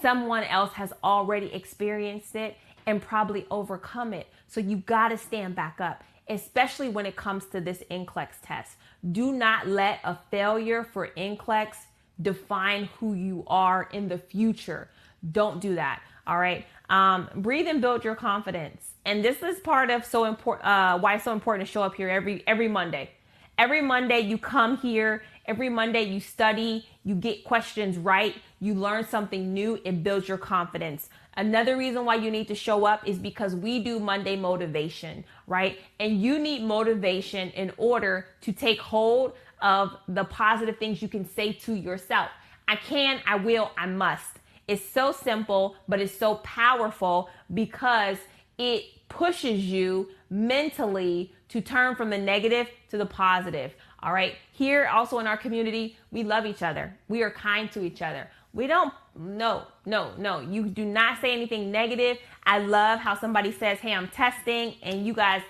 someone 0.01 0.45
else 0.45 0.73
has 0.73 0.93
already 1.03 1.53
experienced 1.53 2.35
it 2.35 2.57
and 2.87 2.99
probably 2.99 3.45
overcome 3.51 4.15
it. 4.15 4.25
So 4.47 4.59
you 4.59 4.77
got 4.77 5.09
to 5.09 5.17
stand 5.19 5.53
back 5.53 5.79
up 5.79 6.03
especially 6.29 6.87
when 6.87 7.05
it 7.05 7.15
comes 7.15 7.45
to 7.47 7.59
this 7.59 7.83
NCLEX 7.91 8.29
test. 8.41 8.77
Do 9.11 9.33
not 9.33 9.67
let 9.67 9.99
a 10.03 10.17
failure 10.29 10.83
for 10.83 11.09
NCLEX 11.17 11.75
define 12.21 12.85
who 12.99 13.13
you 13.13 13.43
are 13.47 13.89
in 13.91 14.07
the 14.07 14.17
future. 14.17 14.89
Don't 15.31 15.59
do 15.59 15.75
that. 15.75 16.01
All 16.25 16.39
right. 16.39 16.65
Um, 16.91 17.29
breathe 17.37 17.67
and 17.67 17.81
build 17.81 18.03
your 18.03 18.15
confidence. 18.15 18.91
And 19.05 19.23
this 19.23 19.41
is 19.41 19.59
part 19.61 19.89
of 19.89 20.05
so 20.05 20.25
important. 20.25 20.67
Uh, 20.67 20.99
why 20.99 21.15
it's 21.15 21.23
so 21.23 21.31
important 21.31 21.65
to 21.65 21.71
show 21.71 21.81
up 21.81 21.95
here 21.95 22.09
every 22.09 22.43
every 22.45 22.67
Monday. 22.67 23.09
Every 23.57 23.81
Monday 23.81 24.19
you 24.19 24.37
come 24.37 24.77
here. 24.77 25.23
Every 25.45 25.69
Monday 25.69 26.03
you 26.03 26.19
study. 26.19 26.85
You 27.05 27.15
get 27.15 27.45
questions 27.45 27.97
right. 27.97 28.35
You 28.59 28.73
learn 28.73 29.07
something 29.07 29.53
new. 29.53 29.79
It 29.85 30.03
builds 30.03 30.27
your 30.27 30.37
confidence. 30.37 31.09
Another 31.37 31.77
reason 31.77 32.03
why 32.03 32.15
you 32.15 32.29
need 32.29 32.49
to 32.49 32.55
show 32.55 32.85
up 32.85 33.07
is 33.07 33.17
because 33.17 33.55
we 33.55 33.81
do 33.81 33.97
Monday 33.97 34.35
motivation, 34.35 35.23
right? 35.47 35.79
And 35.99 36.21
you 36.21 36.39
need 36.39 36.61
motivation 36.61 37.51
in 37.51 37.71
order 37.77 38.27
to 38.41 38.51
take 38.51 38.81
hold 38.81 39.33
of 39.61 39.95
the 40.09 40.25
positive 40.25 40.77
things 40.77 41.01
you 41.01 41.07
can 41.07 41.25
say 41.25 41.53
to 41.53 41.73
yourself. 41.73 42.29
I 42.67 42.75
can, 42.75 43.21
I 43.25 43.37
will, 43.37 43.71
I 43.77 43.85
must. 43.85 44.40
It's 44.71 44.87
so 44.89 45.11
simple, 45.11 45.75
but 45.89 45.99
it's 45.99 46.17
so 46.17 46.35
powerful 46.35 47.29
because 47.53 48.17
it 48.57 48.85
pushes 49.09 49.65
you 49.65 50.07
mentally 50.29 51.33
to 51.49 51.59
turn 51.59 51.97
from 51.97 52.09
the 52.09 52.17
negative 52.17 52.67
to 52.89 52.97
the 52.97 53.05
positive. 53.05 53.73
All 54.01 54.13
right. 54.13 54.35
Here, 54.53 54.87
also 54.87 55.19
in 55.19 55.27
our 55.27 55.35
community, 55.35 55.97
we 56.09 56.23
love 56.23 56.45
each 56.45 56.63
other. 56.63 56.97
We 57.09 57.21
are 57.21 57.31
kind 57.31 57.69
to 57.73 57.83
each 57.83 58.01
other. 58.01 58.29
We 58.53 58.65
don't, 58.67 58.93
no, 59.13 59.63
no, 59.85 60.13
no. 60.17 60.39
You 60.39 60.67
do 60.67 60.85
not 60.85 61.19
say 61.19 61.33
anything 61.33 61.69
negative. 61.69 62.17
I 62.45 62.59
love 62.59 62.99
how 62.99 63.15
somebody 63.15 63.51
says, 63.51 63.79
hey, 63.79 63.93
I'm 63.93 64.07
testing, 64.07 64.75
and 64.83 65.05
you 65.05 65.13
guys, 65.13 65.41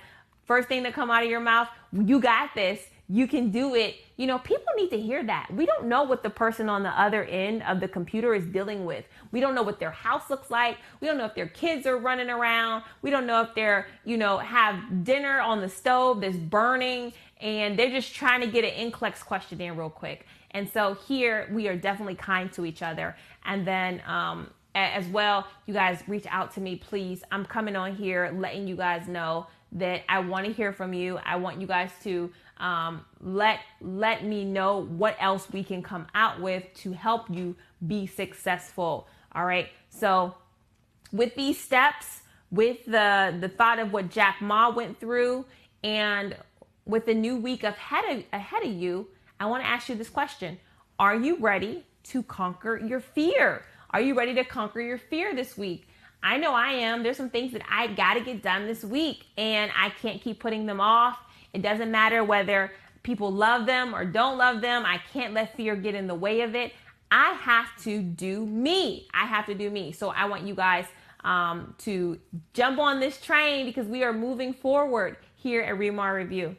first 0.45 0.67
thing 0.67 0.81
that 0.81 0.93
come 0.95 1.11
out 1.11 1.23
of 1.23 1.29
your 1.29 1.39
mouth, 1.39 1.67
you 1.93 2.19
got 2.19 2.55
this. 2.55 2.79
You 3.11 3.27
can 3.27 3.51
do 3.51 3.75
it. 3.75 3.95
You 4.15 4.25
know, 4.25 4.39
people 4.39 4.67
need 4.77 4.89
to 4.91 4.99
hear 4.99 5.21
that. 5.23 5.49
We 5.53 5.65
don't 5.65 5.87
know 5.87 6.03
what 6.03 6.23
the 6.23 6.29
person 6.29 6.69
on 6.69 6.81
the 6.81 6.89
other 6.89 7.25
end 7.25 7.61
of 7.63 7.81
the 7.81 7.87
computer 7.89 8.33
is 8.33 8.45
dealing 8.45 8.85
with. 8.85 9.03
We 9.33 9.41
don't 9.41 9.53
know 9.53 9.63
what 9.63 9.81
their 9.81 9.91
house 9.91 10.29
looks 10.29 10.49
like. 10.49 10.77
We 11.01 11.07
don't 11.09 11.17
know 11.17 11.25
if 11.25 11.35
their 11.35 11.49
kids 11.49 11.85
are 11.85 11.97
running 11.97 12.29
around. 12.29 12.83
We 13.01 13.09
don't 13.09 13.27
know 13.27 13.41
if 13.41 13.53
they're, 13.53 13.87
you 14.05 14.15
know, 14.15 14.37
have 14.37 15.03
dinner 15.03 15.41
on 15.41 15.59
the 15.59 15.67
stove 15.67 16.21
that's 16.21 16.37
burning 16.37 17.11
and 17.41 17.77
they're 17.77 17.89
just 17.89 18.15
trying 18.15 18.39
to 18.41 18.47
get 18.47 18.63
an 18.63 18.91
NCLEX 18.91 19.25
question 19.25 19.59
in 19.59 19.75
real 19.75 19.89
quick. 19.89 20.25
And 20.51 20.69
so 20.69 20.93
here 20.93 21.49
we 21.51 21.67
are 21.67 21.75
definitely 21.75 22.15
kind 22.15 22.49
to 22.53 22.65
each 22.65 22.81
other. 22.81 23.17
And 23.43 23.67
then 23.67 24.01
um, 24.07 24.51
as 24.73 25.05
well, 25.07 25.47
you 25.65 25.73
guys 25.73 26.01
reach 26.07 26.27
out 26.29 26.53
to 26.53 26.61
me, 26.61 26.77
please. 26.77 27.23
I'm 27.29 27.43
coming 27.43 27.75
on 27.75 27.93
here 27.93 28.33
letting 28.33 28.69
you 28.69 28.77
guys 28.77 29.09
know 29.09 29.47
that 29.73 30.03
I 30.09 30.19
want 30.19 30.45
to 30.45 30.53
hear 30.53 30.73
from 30.73 30.93
you. 30.93 31.17
I 31.25 31.37
want 31.37 31.59
you 31.59 31.67
guys 31.67 31.91
to 32.03 32.31
um, 32.61 33.03
let 33.19 33.59
let 33.81 34.23
me 34.23 34.45
know 34.45 34.83
what 34.83 35.17
else 35.19 35.47
we 35.51 35.63
can 35.63 35.81
come 35.83 36.07
out 36.13 36.39
with 36.39 36.63
to 36.75 36.93
help 36.93 37.29
you 37.29 37.55
be 37.85 38.07
successful. 38.07 39.07
All 39.33 39.45
right. 39.45 39.67
So 39.89 40.35
with 41.11 41.35
these 41.35 41.59
steps, 41.59 42.21
with 42.51 42.85
the 42.85 43.35
the 43.39 43.49
thought 43.49 43.79
of 43.79 43.91
what 43.91 44.09
Jack 44.09 44.37
Ma 44.41 44.69
went 44.69 44.99
through, 44.99 45.45
and 45.83 46.37
with 46.85 47.05
the 47.05 47.13
new 47.13 47.35
week 47.35 47.63
ahead 47.63 48.05
of, 48.17 48.23
ahead 48.31 48.63
of 48.63 48.71
you, 48.71 49.07
I 49.39 49.47
want 49.47 49.63
to 49.63 49.67
ask 49.67 49.89
you 49.89 49.95
this 49.95 50.09
question: 50.09 50.59
Are 50.99 51.15
you 51.15 51.37
ready 51.39 51.83
to 52.03 52.23
conquer 52.23 52.77
your 52.77 52.99
fear? 52.99 53.65
Are 53.89 54.01
you 54.01 54.15
ready 54.15 54.35
to 54.35 54.43
conquer 54.45 54.81
your 54.81 54.99
fear 54.99 55.35
this 55.35 55.57
week? 55.57 55.87
I 56.23 56.37
know 56.37 56.53
I 56.53 56.73
am. 56.73 57.01
There's 57.01 57.17
some 57.17 57.31
things 57.31 57.51
that 57.53 57.63
I 57.69 57.87
got 57.87 58.13
to 58.13 58.21
get 58.21 58.43
done 58.43 58.67
this 58.67 58.83
week, 58.83 59.25
and 59.37 59.71
I 59.75 59.89
can't 59.89 60.21
keep 60.21 60.39
putting 60.39 60.67
them 60.67 60.79
off. 60.79 61.17
It 61.53 61.61
doesn't 61.61 61.91
matter 61.91 62.23
whether 62.23 62.71
people 63.03 63.31
love 63.31 63.65
them 63.65 63.93
or 63.93 64.05
don't 64.05 64.37
love 64.37 64.61
them. 64.61 64.85
I 64.85 64.99
can't 65.11 65.33
let 65.33 65.55
fear 65.55 65.75
get 65.75 65.95
in 65.95 66.07
the 66.07 66.15
way 66.15 66.41
of 66.41 66.55
it. 66.55 66.73
I 67.11 67.33
have 67.33 67.67
to 67.83 68.01
do 68.01 68.45
me. 68.45 69.07
I 69.13 69.25
have 69.25 69.45
to 69.47 69.55
do 69.55 69.69
me. 69.69 69.91
So 69.91 70.09
I 70.09 70.25
want 70.25 70.43
you 70.43 70.55
guys 70.55 70.85
um, 71.23 71.75
to 71.79 72.19
jump 72.53 72.79
on 72.79 72.99
this 72.99 73.19
train 73.19 73.65
because 73.65 73.87
we 73.87 74.03
are 74.03 74.13
moving 74.13 74.53
forward 74.53 75.17
here 75.35 75.61
at 75.61 75.75
Remar 75.75 76.15
Review. 76.15 76.55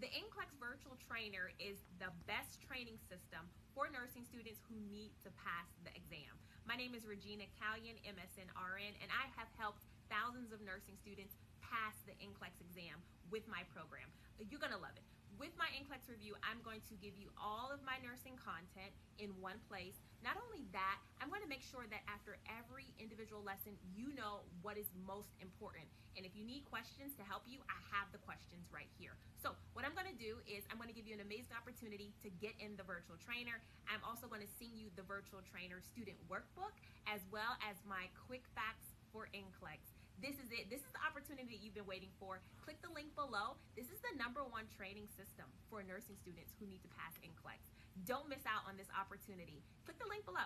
The 0.00 0.06
NCLEX 0.06 0.54
Virtual 0.60 0.96
Trainer 1.08 1.50
is 1.58 1.78
the 1.98 2.12
best 2.26 2.62
training 2.62 2.96
system 3.10 3.42
for 3.74 3.90
nursing 3.90 4.24
students 4.24 4.60
who 4.70 4.78
need 4.88 5.10
to 5.24 5.30
pass 5.42 5.66
the 5.84 5.90
exam. 5.92 6.32
My 6.68 6.76
name 6.76 6.94
is 6.94 7.02
Regina 7.04 7.50
Callion, 7.58 7.98
MSN 8.06 8.46
RN, 8.54 8.94
and 9.02 9.10
I 9.10 9.26
have 9.34 9.50
helped 9.58 9.82
thousands 10.06 10.54
of 10.54 10.62
nursing 10.62 10.94
students 11.02 11.34
pass 11.70 11.94
the 12.04 12.12
NCLEX 12.18 12.58
exam 12.58 12.98
with 13.30 13.46
my 13.46 13.62
program. 13.70 14.10
You're 14.42 14.60
to 14.74 14.82
love 14.82 14.98
it. 14.98 15.06
With 15.38 15.54
my 15.56 15.70
NCLEX 15.72 16.10
review, 16.10 16.36
I'm 16.44 16.60
going 16.60 16.84
to 16.90 16.94
give 17.00 17.16
you 17.16 17.32
all 17.40 17.72
of 17.72 17.80
my 17.80 17.96
nursing 18.04 18.36
content 18.36 18.92
in 19.16 19.32
one 19.40 19.56
place. 19.72 19.96
Not 20.20 20.36
only 20.36 20.68
that, 20.76 21.00
I'm 21.16 21.32
to 21.40 21.48
make 21.48 21.64
sure 21.64 21.88
that 21.88 22.04
after 22.10 22.36
every 22.44 22.92
individual 23.00 23.40
lesson, 23.40 23.72
you 23.96 24.12
know 24.12 24.44
what 24.60 24.76
is 24.76 24.90
most 25.08 25.32
important. 25.40 25.88
And 26.12 26.28
if 26.28 26.36
you 26.36 26.44
need 26.44 26.68
questions 26.68 27.16
to 27.16 27.24
help 27.24 27.48
you, 27.48 27.64
I 27.72 27.78
have 27.88 28.12
the 28.12 28.20
questions 28.20 28.68
right 28.68 28.90
here. 29.00 29.16
So 29.40 29.56
what 29.72 29.88
I'm 29.88 29.96
to 30.12 30.18
do 30.20 30.44
is 30.44 30.66
I'm 30.68 30.76
to 30.92 30.96
give 30.96 31.08
you 31.08 31.16
an 31.16 31.24
amazing 31.24 31.56
opportunity 31.56 32.12
to 32.20 32.28
get 32.42 32.52
in 32.60 32.76
the 32.76 32.84
virtual 32.84 33.16
trainer. 33.16 33.64
I'm 33.88 34.04
also 34.04 34.28
to 34.44 34.50
send 34.60 34.76
you 34.76 34.92
the 34.92 35.06
virtual 35.08 35.40
trainer 35.40 35.80
student 35.80 36.20
workbook 36.28 36.76
as 37.08 37.24
well 37.32 37.56
as 37.64 37.80
my 37.88 38.12
quick 38.28 38.44
facts 38.52 38.92
for 39.08 39.32
NCLEX. 39.32 39.99
This 40.20 40.36
is 40.36 40.52
it. 40.52 40.68
This 40.68 40.84
is 40.84 40.92
the 40.92 41.00
opportunity 41.00 41.48
that 41.48 41.64
you've 41.64 41.72
been 41.72 41.88
waiting 41.88 42.12
for. 42.20 42.44
Click 42.60 42.76
the 42.84 42.92
link 42.92 43.16
below. 43.16 43.56
This 43.72 43.88
is 43.88 43.96
the 44.04 44.12
number 44.20 44.44
one 44.44 44.68
training 44.68 45.08
system 45.16 45.48
for 45.72 45.80
nursing 45.80 46.16
students 46.20 46.52
who 46.60 46.68
need 46.68 46.84
to 46.84 46.92
pass 46.92 47.16
NCLEX. 47.24 47.72
Don't 48.04 48.28
miss 48.28 48.44
out 48.44 48.68
on 48.68 48.76
this 48.76 48.92
opportunity. 48.92 49.64
Click 49.88 49.96
the 49.96 50.08
link 50.12 50.28
below. 50.28 50.44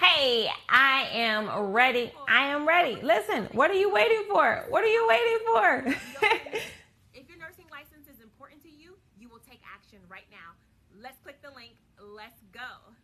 Hey, 0.00 0.48
I 0.68 1.12
am 1.12 1.50
ready. 1.68 2.12
I 2.26 2.48
am 2.48 2.66
ready. 2.66 2.96
Listen, 3.02 3.48
what 3.52 3.70
are 3.70 3.76
you 3.76 3.92
waiting 3.92 4.24
for? 4.30 4.64
What 4.72 4.82
are 4.82 4.92
you 4.92 5.04
waiting 5.04 5.38
for? 5.44 5.68
if 7.12 7.28
your 7.28 7.36
nursing 7.44 7.68
license 7.68 8.08
is 8.08 8.22
important 8.24 8.62
to 8.62 8.70
you, 8.70 8.96
you 9.20 9.28
will 9.28 9.44
take 9.44 9.60
action 9.68 9.98
right 10.08 10.28
now. 10.30 10.56
Let's 10.96 11.18
click 11.20 11.42
the 11.42 11.52
link. 11.52 11.76
Let's 12.00 12.40
go. 12.50 12.96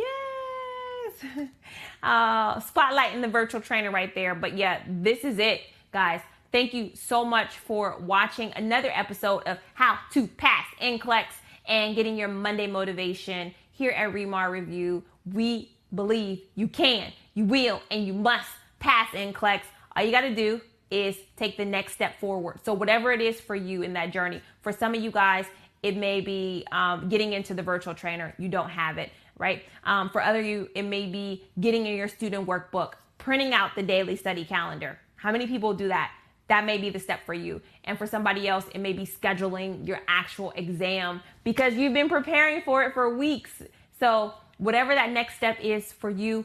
Yes. 0.00 1.48
Uh, 2.02 2.58
spotlighting 2.60 3.20
the 3.20 3.28
virtual 3.28 3.60
trainer 3.60 3.90
right 3.90 4.14
there. 4.14 4.34
But 4.34 4.56
yeah, 4.56 4.80
this 4.88 5.22
is 5.22 5.38
it, 5.38 5.60
guys. 5.92 6.22
Thank 6.50 6.72
you 6.72 6.92
so 6.94 7.26
much 7.26 7.58
for 7.58 7.98
watching 8.00 8.52
another 8.56 8.90
episode 8.94 9.42
of 9.42 9.58
How 9.74 9.98
to 10.12 10.26
Pass 10.26 10.64
NCLEX 10.80 11.26
and 11.68 11.94
getting 11.94 12.16
your 12.16 12.28
Monday 12.28 12.66
motivation 12.66 13.54
here 13.70 13.90
at 13.90 14.14
Remar 14.14 14.50
Review. 14.50 15.02
We 15.30 15.72
believe 15.94 16.40
you 16.54 16.68
can, 16.68 17.12
you 17.34 17.44
will, 17.44 17.82
and 17.90 18.06
you 18.06 18.14
must 18.14 18.48
pass 18.78 19.10
NCLEX. 19.10 19.60
All 19.94 20.02
you 20.02 20.10
got 20.10 20.22
to 20.22 20.34
do 20.34 20.60
is 20.90 21.16
take 21.36 21.56
the 21.56 21.64
next 21.64 21.92
step 21.92 22.18
forward. 22.18 22.60
So, 22.64 22.72
whatever 22.72 23.12
it 23.12 23.20
is 23.20 23.40
for 23.40 23.54
you 23.54 23.82
in 23.82 23.92
that 23.92 24.10
journey, 24.10 24.40
for 24.62 24.72
some 24.72 24.94
of 24.94 25.02
you 25.02 25.10
guys, 25.10 25.44
it 25.82 25.96
may 25.96 26.20
be 26.20 26.66
um, 26.72 27.08
getting 27.08 27.32
into 27.32 27.54
the 27.54 27.62
virtual 27.62 27.94
trainer. 27.94 28.34
You 28.38 28.48
don't 28.48 28.70
have 28.70 28.98
it 28.98 29.10
right? 29.40 29.64
Um, 29.84 30.10
for 30.10 30.22
other 30.22 30.40
you, 30.40 30.68
it 30.76 30.82
may 30.82 31.06
be 31.06 31.42
getting 31.58 31.86
in 31.86 31.96
your 31.96 32.06
student 32.06 32.46
workbook, 32.46 32.92
printing 33.18 33.54
out 33.54 33.74
the 33.74 33.82
daily 33.82 34.14
study 34.14 34.44
calendar. 34.44 34.98
How 35.16 35.32
many 35.32 35.46
people 35.46 35.72
do 35.74 35.88
that? 35.88 36.12
That 36.48 36.64
may 36.64 36.78
be 36.78 36.90
the 36.90 36.98
step 36.98 37.24
for 37.24 37.34
you. 37.34 37.62
And 37.84 37.96
for 37.96 38.06
somebody 38.06 38.46
else, 38.46 38.66
it 38.74 38.80
may 38.80 38.92
be 38.92 39.06
scheduling 39.06 39.86
your 39.86 40.00
actual 40.08 40.52
exam 40.56 41.22
because 41.42 41.74
you've 41.74 41.94
been 41.94 42.08
preparing 42.08 42.62
for 42.62 42.82
it 42.82 42.92
for 42.92 43.16
weeks. 43.16 43.62
So, 43.98 44.34
whatever 44.58 44.94
that 44.94 45.10
next 45.10 45.36
step 45.36 45.58
is 45.60 45.92
for 45.92 46.10
you, 46.10 46.44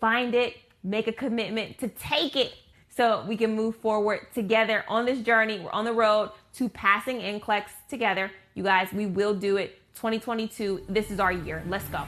find 0.00 0.34
it, 0.34 0.56
make 0.82 1.06
a 1.06 1.12
commitment 1.12 1.78
to 1.78 1.88
take 1.88 2.36
it 2.36 2.52
so 2.88 3.24
we 3.26 3.36
can 3.36 3.54
move 3.54 3.76
forward 3.76 4.26
together 4.34 4.84
on 4.88 5.06
this 5.06 5.20
journey. 5.20 5.60
We're 5.60 5.70
on 5.70 5.84
the 5.84 5.92
road 5.92 6.30
to 6.54 6.68
passing 6.68 7.20
NCLEX 7.20 7.64
together. 7.88 8.30
You 8.54 8.64
guys, 8.64 8.88
we 8.92 9.06
will 9.06 9.34
do 9.34 9.56
it 9.56 9.80
2022. 9.94 10.86
This 10.88 11.10
is 11.10 11.20
our 11.20 11.32
year. 11.32 11.62
Let's 11.68 11.88
go. 11.88 12.04